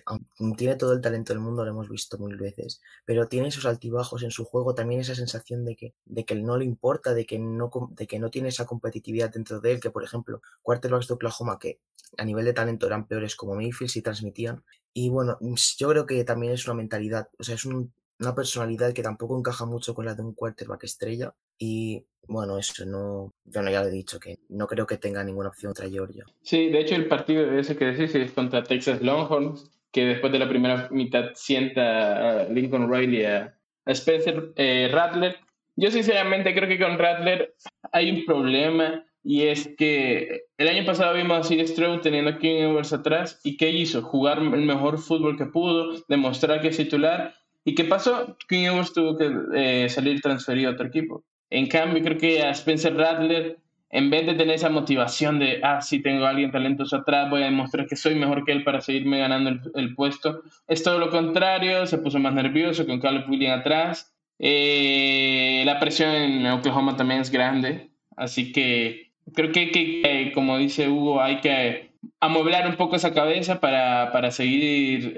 [0.56, 4.22] tiene todo el talento del mundo, lo hemos visto mil veces, pero tiene esos altibajos
[4.22, 7.38] en su juego, también esa sensación de que, de que no le importa, de que
[7.38, 11.14] no, de que no tiene esa competitividad dentro de él, que por ejemplo, quarterbacks de
[11.14, 11.80] Oklahoma que
[12.18, 14.64] a nivel de talento eran peores como Mayfield si transmitían.
[14.92, 15.38] Y bueno,
[15.78, 19.66] yo creo que también es una mentalidad, o sea, es una personalidad que tampoco encaja
[19.66, 23.88] mucho con la de un quarterback estrella y bueno, eso no, yo no ya lo
[23.88, 26.24] he dicho, que no creo que tenga ninguna opción contra Georgia.
[26.42, 30.38] Sí, de hecho el partido ese que decís es contra Texas Longhorns, que después de
[30.38, 33.52] la primera mitad sienta a Lincoln Riley a,
[33.86, 35.36] Spencer eh, Rattler.
[35.76, 37.54] Yo sinceramente creo que con Rattler
[37.92, 42.38] hay un problema y es que el año pasado vimos a Sid Stroud teniendo a
[42.38, 44.02] King Edwards atrás y ¿qué hizo?
[44.02, 47.34] Jugar el mejor fútbol que pudo, demostrar que es titular.
[47.64, 48.36] ¿Y qué pasó?
[48.48, 51.24] King Edwards tuvo que eh, salir transferido a otro equipo.
[51.50, 53.58] En cambio, creo que a Spencer Rattler,
[53.90, 57.42] en vez de tener esa motivación de, ah, sí, tengo a alguien talentoso atrás, voy
[57.42, 61.10] a demostrar que soy mejor que él para seguirme ganando el, puesto, es todo lo
[61.10, 64.12] contrario, se puso más nervioso con Caleb Williams atrás.
[64.38, 70.88] Eh, la presión en Oklahoma también es grande, así que creo que, que, como dice
[70.88, 71.86] Hugo, hay que
[72.20, 75.16] amueblar un poco esa cabeza para, para seguir,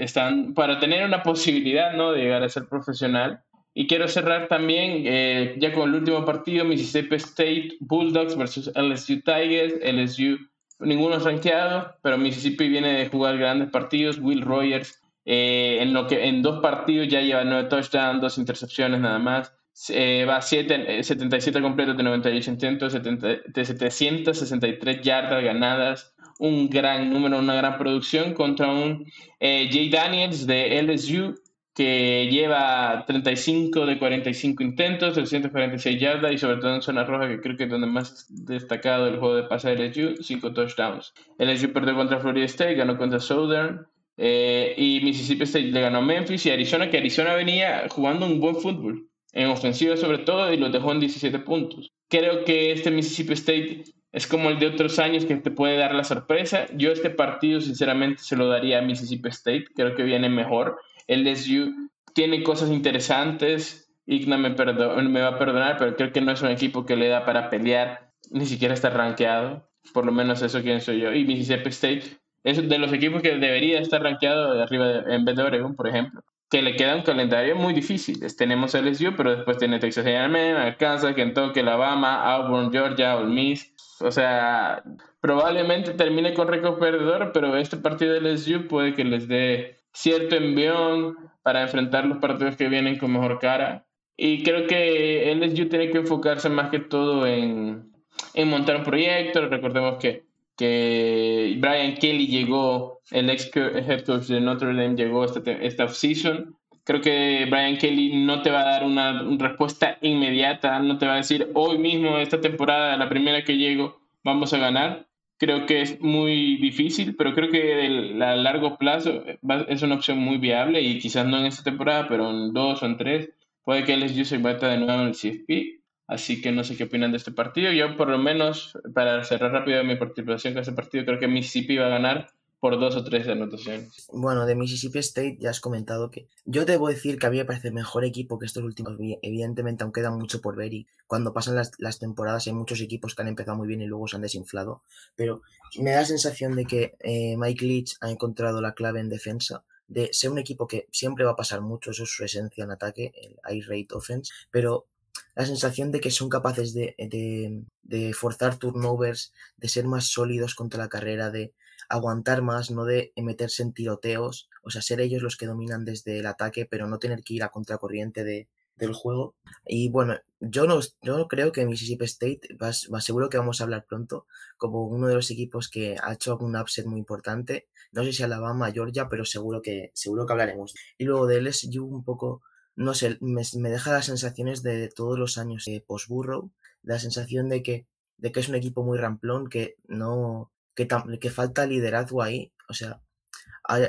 [0.54, 2.12] para tener una posibilidad ¿no?
[2.12, 3.42] de llegar a ser profesional.
[3.80, 9.22] Y quiero cerrar también eh, ya con el último partido, Mississippi State Bulldogs versus LSU
[9.22, 9.74] Tigers.
[9.84, 10.36] LSU
[10.80, 14.18] ninguno es rankeado, pero Mississippi viene de jugar grandes partidos.
[14.18, 18.98] Will Rogers eh, en, lo que, en dos partidos ya lleva nueve touchdowns, dos intercepciones
[18.98, 19.54] nada más.
[19.90, 27.54] Eh, va a 77 completos de 98 intentos, 763 yardas ganadas, un gran número, una
[27.54, 29.06] gran producción contra un
[29.38, 31.36] eh, Jay Daniels de LSU
[31.78, 37.40] que lleva 35 de 45 intentos, 346 yardas y sobre todo en zona roja, que
[37.40, 41.14] creo que es donde más destacado el juego de pase de LSU, 5 touchdowns.
[41.38, 46.02] LSU perdió contra Florida State, ganó contra Southern eh, y Mississippi State le ganó a
[46.02, 50.56] Memphis y Arizona, que Arizona venía jugando un buen fútbol, en ofensiva sobre todo, y
[50.56, 51.92] lo dejó en 17 puntos.
[52.08, 55.94] Creo que este Mississippi State es como el de otros años que te puede dar
[55.94, 56.66] la sorpresa.
[56.74, 60.76] Yo este partido sinceramente se lo daría a Mississippi State, creo que viene mejor
[61.08, 63.90] LSU tiene cosas interesantes.
[64.06, 67.08] Igna me, me va a perdonar, pero creo que no es un equipo que le
[67.08, 69.68] da para pelear, ni siquiera está rankeado.
[69.92, 71.12] Por lo menos eso pienso yo.
[71.12, 75.36] Y Mississippi State es de los equipos que debería estar rankeado de arriba en vez
[75.36, 76.22] de Oregon, por ejemplo.
[76.50, 78.20] Que le queda un calendario muy difícil.
[78.36, 83.72] Tenemos LSU, pero después tiene Texas A&M, Arkansas, Kentucky, Alabama, Auburn, Georgia, Ole Miss.
[84.00, 84.82] O sea,
[85.20, 90.36] probablemente termine con récord perdedor, pero este partido de LSU puede que les dé cierto
[90.36, 93.84] envión para enfrentar los partidos que vienen con mejor cara.
[94.16, 97.92] Y creo que LSU tiene que enfocarse más que todo en,
[98.34, 99.48] en montar un proyecto.
[99.48, 100.24] Recordemos que,
[100.56, 106.56] que Brian Kelly llegó, el ex head coach de Notre Dame llegó esta, esta off-season.
[106.84, 111.06] Creo que Brian Kelly no te va a dar una, una respuesta inmediata, no te
[111.06, 115.07] va a decir hoy mismo, esta temporada, la primera que llego, vamos a ganar
[115.38, 119.24] creo que es muy difícil, pero creo que a largo plazo
[119.68, 122.86] es una opción muy viable y quizás no en esta temporada, pero en dos o
[122.86, 123.30] en tres,
[123.62, 125.78] puede que LSU se meta de nuevo en el CFP.
[126.08, 127.70] Así que no sé qué opinan de este partido.
[127.70, 131.76] Yo, por lo menos, para cerrar rápido mi participación con este partido, creo que Mississippi
[131.76, 132.28] va a ganar
[132.60, 134.06] por dos o tres anotaciones.
[134.12, 137.44] Bueno, de Mississippi State ya has comentado que yo debo decir que a mí me
[137.44, 138.96] parece mejor equipo que estos últimos.
[139.22, 143.14] Evidentemente, aún queda mucho por ver y cuando pasan las, las, temporadas hay muchos equipos
[143.14, 144.82] que han empezado muy bien y luego se han desinflado.
[145.14, 145.42] Pero
[145.78, 149.64] me da la sensación de que eh, Mike Leach ha encontrado la clave en defensa
[149.86, 152.70] de ser un equipo que siempre va a pasar mucho, eso es su esencia en
[152.70, 154.86] ataque, el high rate offense, pero
[155.34, 160.54] la sensación de que son capaces de, de, de forzar turnovers, de ser más sólidos
[160.54, 161.54] contra la carrera, de
[161.88, 166.18] aguantar más, no de meterse en tiroteos, o sea, ser ellos los que dominan desde
[166.18, 168.48] el ataque, pero no tener que ir a contracorriente de,
[168.78, 169.34] del juego.
[169.66, 173.84] Y bueno, yo no, yo creo que Mississippi State, va, seguro que vamos a hablar
[173.86, 174.26] pronto,
[174.56, 177.68] como uno de los equipos que ha hecho un upset muy importante.
[177.92, 180.74] No sé si Alabama, Georgia, pero seguro que, seguro que hablaremos.
[180.96, 182.42] Y luego de LSU un poco,
[182.76, 186.50] no sé, me, deja las sensaciones de todos los años de post-Burrow,
[186.82, 190.52] la sensación de que, de que es un equipo muy ramplón, que no,
[190.86, 192.52] que, falta liderazgo ahí.
[192.68, 193.00] O sea,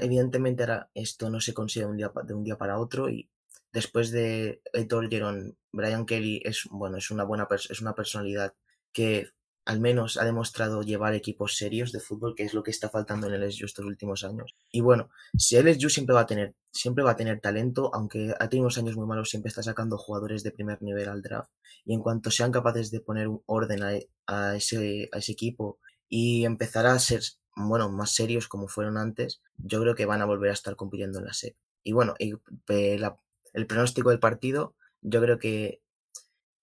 [0.02, 3.30] evidentemente ahora esto no se consigue de un día, para otro y
[3.72, 5.10] después de Héctor
[5.72, 8.54] Brian Kelly es, bueno, es una buena es una personalidad
[8.92, 9.30] que
[9.70, 13.28] al menos ha demostrado llevar equipos serios de fútbol, que es lo que está faltando
[13.28, 14.56] en el LSU estos últimos años.
[14.72, 18.34] Y bueno, si el LSU siempre va a tener, siempre va a tener talento, aunque
[18.40, 21.52] ha tenido unos años muy malos, siempre está sacando jugadores de primer nivel al draft.
[21.86, 23.84] Y en cuanto sean capaces de poner un orden
[24.26, 25.78] a, ese, a ese equipo
[26.10, 27.22] y empezar a ser,
[27.56, 31.20] bueno, más serios como fueron antes, yo creo que van a volver a estar compitiendo
[31.20, 31.56] en la SEC.
[31.84, 32.34] Y bueno, y,
[33.54, 35.82] el pronóstico del partido, yo creo que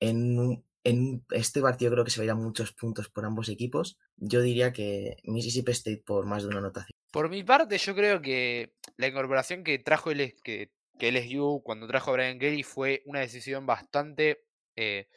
[0.01, 3.99] en, en este partido creo que se verán muchos puntos por ambos equipos.
[4.17, 6.97] Yo diría que Mississippi State por más de una anotación.
[7.13, 11.87] Por mi parte, yo creo que la incorporación que trajo el que, que LSU cuando
[11.87, 14.45] trajo a Brian Kelly fue una decisión bastante
[14.77, 15.09] eh,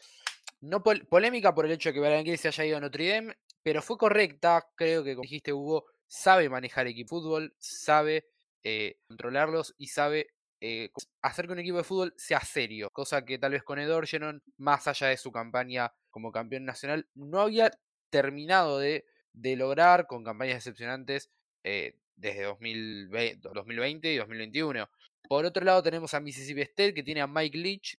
[0.61, 3.35] no polémica por el hecho de que Brian Kelly se haya ido a Notre Dame
[3.63, 4.67] pero fue correcta.
[4.75, 8.27] Creo que, como dijiste, Hugo, sabe manejar equipo fútbol, sabe
[8.63, 10.27] eh, controlarlos y sabe
[10.61, 10.91] eh,
[11.21, 14.43] hacer que un equipo de fútbol sea serio, cosa que tal vez con Ed Orgeron,
[14.57, 17.71] más allá de su campaña como campeón nacional, no había
[18.09, 21.29] terminado de, de lograr con campañas decepcionantes
[21.63, 24.89] eh, desde 2020, 2020 y 2021.
[25.29, 27.97] Por otro lado tenemos a Mississippi State que tiene a Mike Leach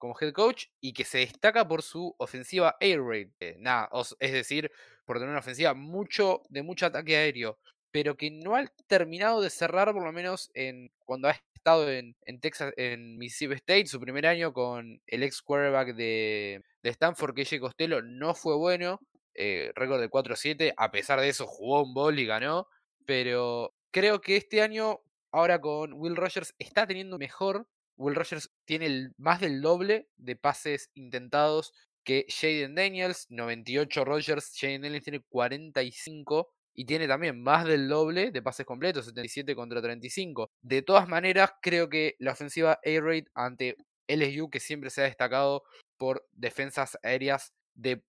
[0.00, 3.28] como head coach y que se destaca por su ofensiva air raid.
[3.58, 3.88] nada,
[4.18, 4.70] es decir,
[5.04, 7.58] por tener una ofensiva mucho, de mucho ataque aéreo,
[7.90, 12.16] pero que no ha terminado de cerrar, por lo menos en cuando ha estado en,
[12.40, 17.60] Texas, en Mississippi State, su primer año con el ex quarterback de, de Stanford, que
[17.60, 18.98] Costello, no fue bueno.
[19.34, 22.68] Eh, récord de 4-7, a pesar de eso jugó un bol y ganó,
[23.06, 25.00] pero creo que este año,
[25.30, 27.66] ahora con Will Rogers, está teniendo mejor.
[27.96, 31.72] Will Rogers tiene más del doble de pases intentados
[32.04, 38.30] que Jaden Daniels, 98 Rogers, Jaden Daniels tiene 45 y tiene también más del doble
[38.30, 40.50] de pases completos, 77 contra 35.
[40.62, 43.76] De todas maneras, creo que la ofensiva A-Raid ante
[44.08, 45.64] LSU, que siempre se ha destacado
[45.96, 48.02] por defensas aéreas de,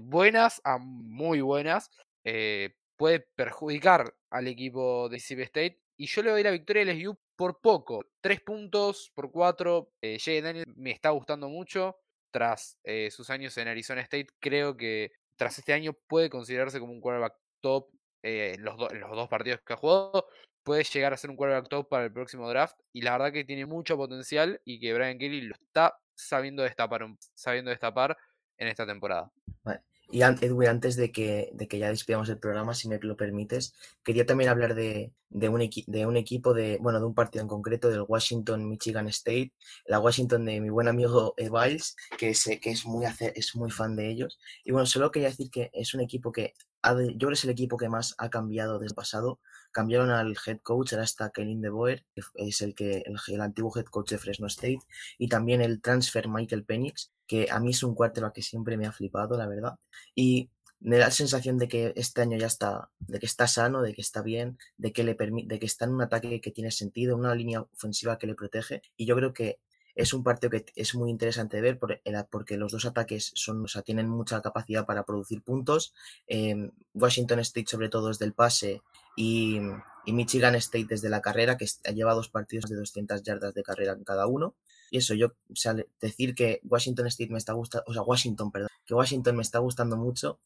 [0.00, 1.90] buenas a muy buenas,
[2.24, 5.80] eh, puede perjudicar al equipo de Mississippi State.
[5.96, 8.04] Y yo le doy la victoria a LSU por poco.
[8.20, 9.94] Tres puntos por cuatro.
[10.02, 11.96] Eh, Jay Daniel me está gustando mucho.
[12.30, 16.92] Tras eh, sus años en Arizona State, creo que tras este año puede considerarse como
[16.92, 17.88] un quarterback top
[18.22, 20.28] eh, en, los los dos partidos que ha jugado.
[20.62, 22.78] Puede llegar a ser un quarterback top para el próximo draft.
[22.92, 27.06] Y la verdad que tiene mucho potencial y que Brian Kelly lo está sabiendo destapar,
[27.32, 28.18] sabiendo destapar
[28.58, 29.32] en esta temporada.
[30.12, 33.74] Y Edwin, antes de que, de que ya despidamos el programa, si me lo permites,
[34.02, 38.04] quería también hablar de, de, un, equipo, de, bueno, de un partido en concreto, del
[38.06, 39.52] Washington Michigan State,
[39.86, 43.94] la Washington de mi buen amigo Biles, que sé que es muy, es muy fan
[43.94, 44.38] de ellos.
[44.64, 47.50] Y bueno, solo quería decir que es un equipo que yo creo que es el
[47.50, 49.40] equipo que más ha cambiado desde el pasado.
[49.72, 53.72] Cambiaron al head coach, era hasta Kevin De Boer, que es el, que, el, antiguo
[53.76, 54.80] head coach de Fresno State,
[55.18, 58.86] y también el transfer Michael Penix, que a mí es un quarterback que siempre me
[58.86, 59.78] ha flipado, la verdad.
[60.14, 60.50] Y
[60.80, 63.94] me da la sensación de que este año ya está, de que está sano, de
[63.94, 67.16] que está bien, de que le de que está en un ataque que tiene sentido,
[67.16, 68.82] una línea ofensiva que le protege.
[68.96, 69.60] Y yo creo que
[70.00, 73.82] es un partido que es muy interesante ver porque los dos ataques son, o sea,
[73.82, 75.92] tienen mucha capacidad para producir puntos.
[76.26, 78.82] Em, Washington State sobre todo desde el pase
[79.16, 79.60] y,
[80.06, 84.02] Michigan State desde la carrera, que lleva dos partidos de 200 yardas de carrera en
[84.02, 84.54] cada uno.
[84.90, 85.34] Y eso, yo,
[86.00, 89.60] decir que Washington State me está gustando, o sea, Washington, perdón, que Washington me está
[89.60, 90.40] gustando mucho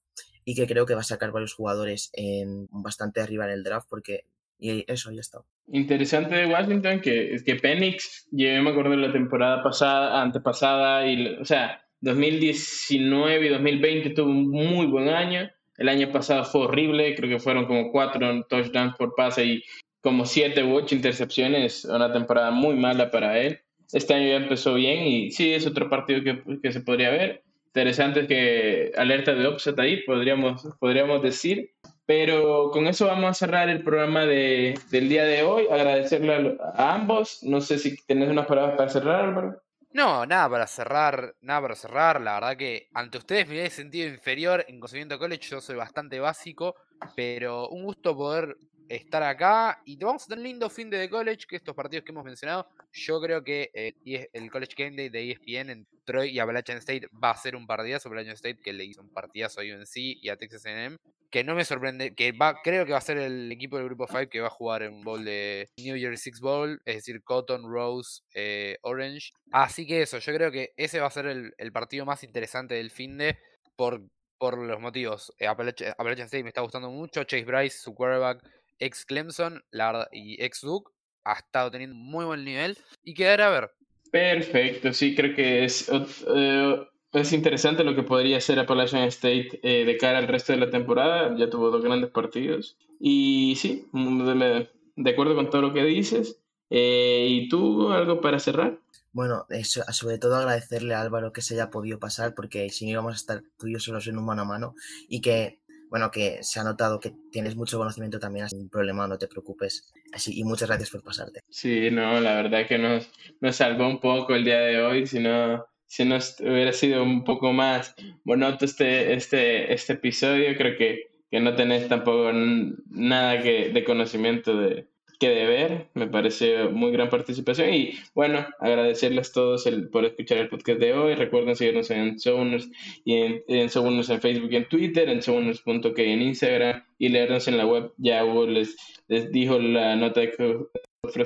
[0.44, 3.88] y que creo que va a sacar varios jugadores en, bastante arriba en el draft
[3.88, 4.26] porque
[4.64, 5.40] y eso ya está.
[5.68, 11.26] Interesante de Washington que que Penix, yo me acuerdo de la temporada pasada, antepasada, y,
[11.36, 15.50] o sea, 2019 y 2020 tuvo un muy buen año.
[15.76, 19.62] El año pasado fue horrible, creo que fueron como cuatro touchdowns por pase y
[20.00, 23.60] como siete u ocho intercepciones, una temporada muy mala para él.
[23.92, 27.42] Este año ya empezó bien y sí, es otro partido que, que se podría ver.
[27.66, 31.73] Interesante que alerta de offset ahí, podríamos, podríamos decir.
[32.06, 35.66] Pero con eso vamos a cerrar el programa de, del día de hoy.
[35.70, 37.42] Agradecerle a, ambos.
[37.42, 39.62] No sé si tenés unas palabras para cerrar, Álvaro.
[39.92, 42.20] No, nada para cerrar, nada para cerrar.
[42.20, 45.48] La verdad que ante ustedes me he sentido inferior en conocimiento college.
[45.48, 46.74] Yo soy bastante básico,
[47.16, 48.56] pero un gusto poder
[48.88, 52.04] estar acá y te vamos a tener un lindo fin de College, que estos partidos
[52.04, 56.30] que hemos mencionado, yo creo que eh, el College Game Day de ESPN en Troy
[56.30, 59.60] y Appalachian State va a ser un partidazo Appalachian State que le hizo un partidazo
[59.60, 60.96] a UNC y a Texas A&M,
[61.30, 64.06] que no me sorprende, que va, creo que va a ser el equipo del grupo
[64.06, 67.22] 5 que va a jugar en un bowl de New Year Six Bowl, es decir,
[67.24, 69.32] Cotton, Rose, eh, Orange.
[69.50, 72.74] Así que eso, yo creo que ese va a ser el, el partido más interesante
[72.74, 73.36] del fin de
[73.76, 74.02] por,
[74.38, 75.32] por los motivos.
[75.38, 78.44] Eh, Appalachian, State me está gustando mucho, Chase Bryce, su quarterback,
[78.78, 80.92] ex Clemson la y ex Duke,
[81.24, 83.70] ha estado teniendo muy buen nivel y quedará a ver.
[84.10, 89.84] Perfecto, sí, creo que es, eh, es interesante lo que podría hacer Appalachian State eh,
[89.84, 91.34] de cara al resto de la temporada.
[91.36, 92.76] Ya tuvo dos grandes partidos.
[93.00, 96.40] Y sí, de, de acuerdo con todo lo que dices.
[96.70, 98.78] Eh, ¿Y tú algo para cerrar?
[99.12, 99.46] Bueno,
[99.92, 103.16] sobre todo agradecerle a Álvaro que se haya podido pasar, porque si no íbamos a
[103.16, 104.74] estar tú y yo solos en un mano a mano,
[105.08, 105.60] y que
[105.94, 109.92] bueno, que se ha notado que tienes mucho conocimiento también, sin problema, no te preocupes.
[110.12, 111.42] Así, y muchas gracias por pasarte.
[111.48, 113.08] Sí, no, la verdad que nos,
[113.40, 117.22] nos salvó un poco el día de hoy, si no, si no hubiera sido un
[117.22, 123.68] poco más bonito este, este, este episodio, creo que, que no tenés tampoco nada que,
[123.68, 124.88] de conocimiento de,
[125.24, 125.88] que deber.
[125.94, 130.92] Me parece muy gran participación y bueno, agradecerles todos el, por escuchar el podcast de
[130.92, 131.14] hoy.
[131.14, 132.68] Recuerden seguirnos en Sounders
[133.04, 137.56] y en, en en Facebook y en Twitter, en Sounders.k en Instagram y leernos en
[137.56, 137.92] la web.
[137.96, 138.76] Ya Hugo les,
[139.08, 140.32] les dijo la nota de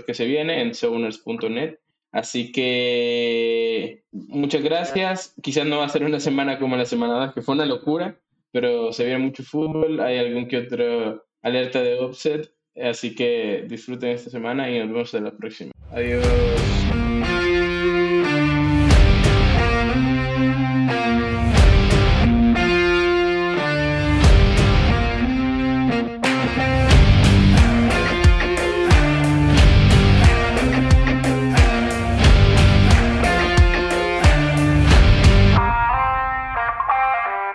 [0.07, 1.79] que, se viene en Sounders.net.
[2.13, 5.35] Así que muchas gracias.
[5.43, 8.17] Quizás no va a ser una semana como la semana que fue una locura,
[8.53, 9.99] pero se viene mucho fútbol.
[10.01, 12.49] Hay algún que otro alerta de offset
[12.83, 15.73] Así que disfruten esta semana y nos vemos en la próxima.
[15.91, 16.78] Adiós.